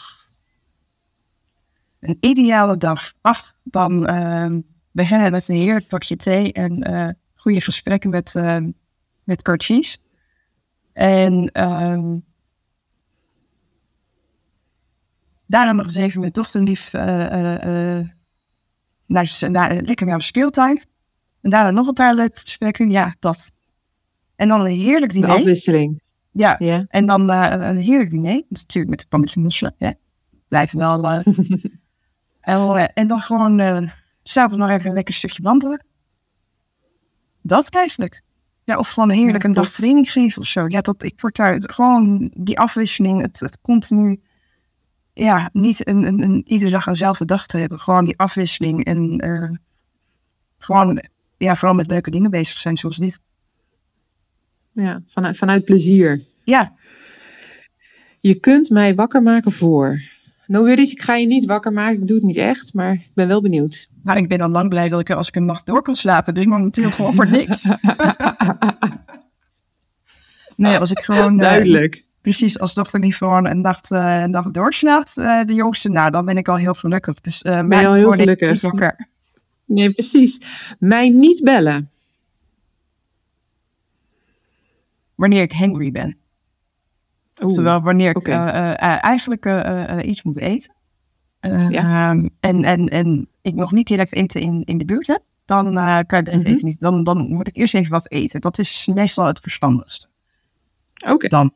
[1.99, 3.13] Een ideale dag.
[3.21, 4.61] Af, dan ehm,
[4.91, 6.83] beginnen met een heerlijk pakje thee en
[7.39, 8.71] goede gesprekken met, ehm,
[9.23, 10.03] met coaches.
[10.93, 12.17] En ehm,
[15.45, 18.07] daarna nog eens even met dochterlief eh, eh, eh,
[19.05, 20.81] naar, naar, lekker naar de speeltuin.
[21.41, 22.89] En daarna nog een paar leuke gesprekken.
[22.89, 23.51] Ja, dat.
[24.35, 25.35] En dan een heerlijk De diner.
[25.35, 26.01] afwisseling.
[26.31, 26.85] Ja, Ja.
[26.87, 28.43] en dan een heerlijk diner.
[28.49, 29.75] Natuurlijk met de pannetje mosselen.
[29.77, 29.93] Ja.
[30.47, 31.05] Blijven wel.
[32.41, 33.89] en, en dan gewoon
[34.23, 35.85] s'avonds nog even een lekker stukje wandelen.
[37.49, 38.21] Dat eigenlijk.
[38.63, 40.65] Ja, of gewoon heerlijk een dag training geven of zo.
[40.67, 44.21] Ja, dat, ik word daar gewoon die afwisseling, het, het continu.
[45.13, 47.79] Ja, niet een, een, een, iedere dag eenzelfde dag te hebben.
[47.79, 49.49] Gewoon die afwisseling en eh,
[50.57, 51.03] gewoon,
[51.37, 53.19] ja, vooral met leuke dingen bezig zijn zoals dit.
[54.71, 56.21] Ja, vanuit, vanuit plezier.
[56.43, 56.73] Ja,
[58.17, 60.01] Je kunt mij wakker maken voor.
[60.47, 62.01] No worries, ik ga je niet wakker maken.
[62.01, 63.88] Ik doe het niet echt, maar ik ben wel benieuwd.
[64.03, 66.33] Nou, ik ben al lang blij dat ik als ik een nacht door kan slapen.
[66.33, 67.65] Dus momenteel gewoon voor niks.
[70.55, 71.33] nee, als ik gewoon...
[71.33, 72.03] eh, Duidelijk.
[72.21, 76.11] precies, als dochter niet gewoon een nacht, eh, een nacht doorslaapt, eh, de jongste, nou,
[76.11, 77.21] dan ben ik al heel gelukkig.
[77.21, 78.61] Dus eh Ben je al heel gelukkig?
[78.61, 79.07] Wakker.
[79.65, 80.41] Nee, precies.
[80.79, 81.89] Mij niet bellen.
[85.15, 86.17] Wanneer ik hangry ben.
[87.43, 89.45] Oeh, Terwijl wanneer ik eigenlijk
[90.03, 90.73] iets moet eten.
[91.39, 92.09] Eh, Ja.
[92.11, 95.23] ehm, en, en, en ik nog niet direct eten in, in de buurt heb.
[95.45, 96.45] Dan eh, kan het Mhm.
[96.45, 96.79] even niet.
[96.79, 98.41] Dan, dan moet ik eerst even wat eten.
[98.41, 100.07] Dat is meestal het verstandigste.
[101.07, 101.27] Oké.
[101.27, 101.53] Dan.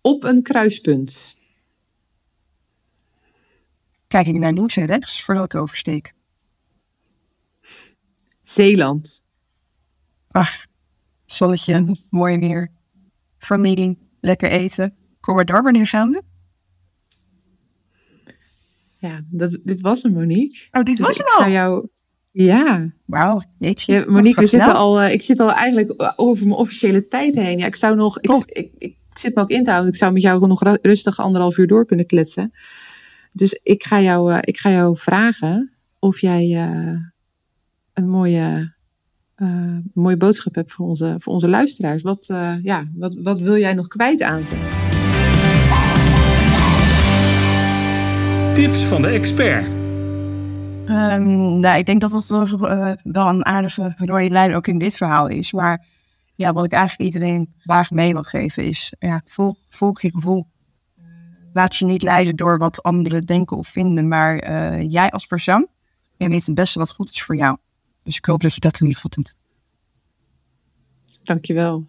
[0.00, 1.34] Op een kruispunt.
[4.08, 6.14] kijk ik naar links en rechts voordat ik oversteek.
[8.42, 9.24] Zeeland.
[10.30, 10.66] Ach,
[11.24, 12.72] zonnetje, mooi weer,
[13.38, 14.96] familie, lekker eten.
[15.20, 16.22] Kom maar door, wanneer gaan we?
[18.98, 20.66] Ja, dat, dit was hem, Monique.
[20.70, 21.42] Oh, dit Dus was hem al.
[21.42, 21.88] ga jou...
[22.30, 22.92] Ja.
[23.04, 23.92] Wauw, jeetje.
[23.94, 27.58] Ja, Monique, we zitten al, eh, ik zit al eigenlijk over mijn officiële tijd heen.
[27.58, 28.42] Ja, ik zou nog, ik, Oh.
[28.46, 29.92] ik, ik, zit me ook in te houden.
[29.92, 32.50] Ik zou met jou nog rustig anderhalf uur door kunnen kletsen.
[33.32, 36.94] Dus ik ga jou, eh, ik ga jou vragen of jij eh,
[37.92, 38.74] een mooie,
[39.34, 42.02] eh, mooie boodschap hebt voor onze, voor onze luisteraars.
[42.02, 44.85] Wat, eh, ja, wat, wat wil jij nog kwijt aan ze?
[48.56, 49.66] Tips van de expert.
[50.86, 54.78] Ehm, nou, ik denk dat dat wel, eh, wel een aardige rode lijn ook in
[54.78, 55.52] dit verhaal is.
[55.52, 55.86] Maar
[56.34, 60.46] ja, wat ik eigenlijk iedereen graag mee wil geven is, ja, volg, volg je gevoel.
[61.52, 65.68] Laat je niet leiden door wat anderen denken of vinden, maar eh, jij als persoon,
[66.16, 67.56] jij weet het beste wat goed is voor jou.
[68.02, 69.36] Dus ik hoop dat je dat in ieder geval doet.
[71.22, 71.86] Dankjewel.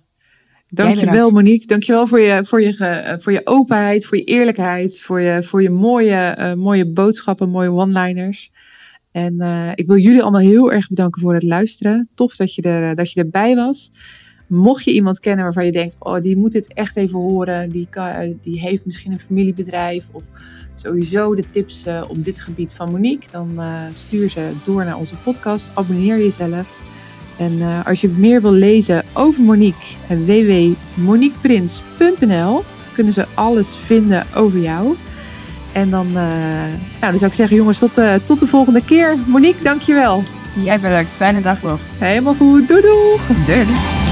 [0.70, 1.32] Dankjewel.
[1.32, 1.68] Monique.
[1.68, 5.62] Dankjewel voor je, voor je, eh, voor je openheid, voor je eerlijkheid, voor je, voor
[5.62, 8.52] je mooie, eh, mooie boodschappen, mooie one-liners.
[9.18, 12.10] En eh, ik wil jullie allemaal heel erg bedanken voor het luisteren.
[12.16, 13.92] Tof dat je, er, dat je erbij was.
[14.48, 17.70] Mocht je iemand kennen waarvan je denkt, oh, die moet dit echt even horen.
[17.70, 20.30] Die, kan, die heeft misschien een familiebedrijf of
[20.76, 23.32] sowieso de tips eh, op dit gebied van Monique.
[23.32, 23.60] Dan
[23.94, 25.72] stuur ze door naar onze podcast.
[25.74, 26.87] Abonneer jezelf.
[27.38, 32.64] En eh, als je meer wil lezen over Monique, www.moniqueprins.nl
[32.94, 34.96] kunnen ze alles vinden over jou.
[35.72, 36.14] En dan, eh,
[37.00, 39.16] nou, dan zou ik zeggen, jongens, tot, eh, tot de volgende keer.
[39.26, 40.24] Monique, dankjewel.
[40.64, 41.16] Jij bedankt.
[41.16, 41.80] Fijne dag nog.
[41.98, 42.68] Helemaal goed.
[42.68, 43.18] Doei doei.
[43.46, 44.07] Doei.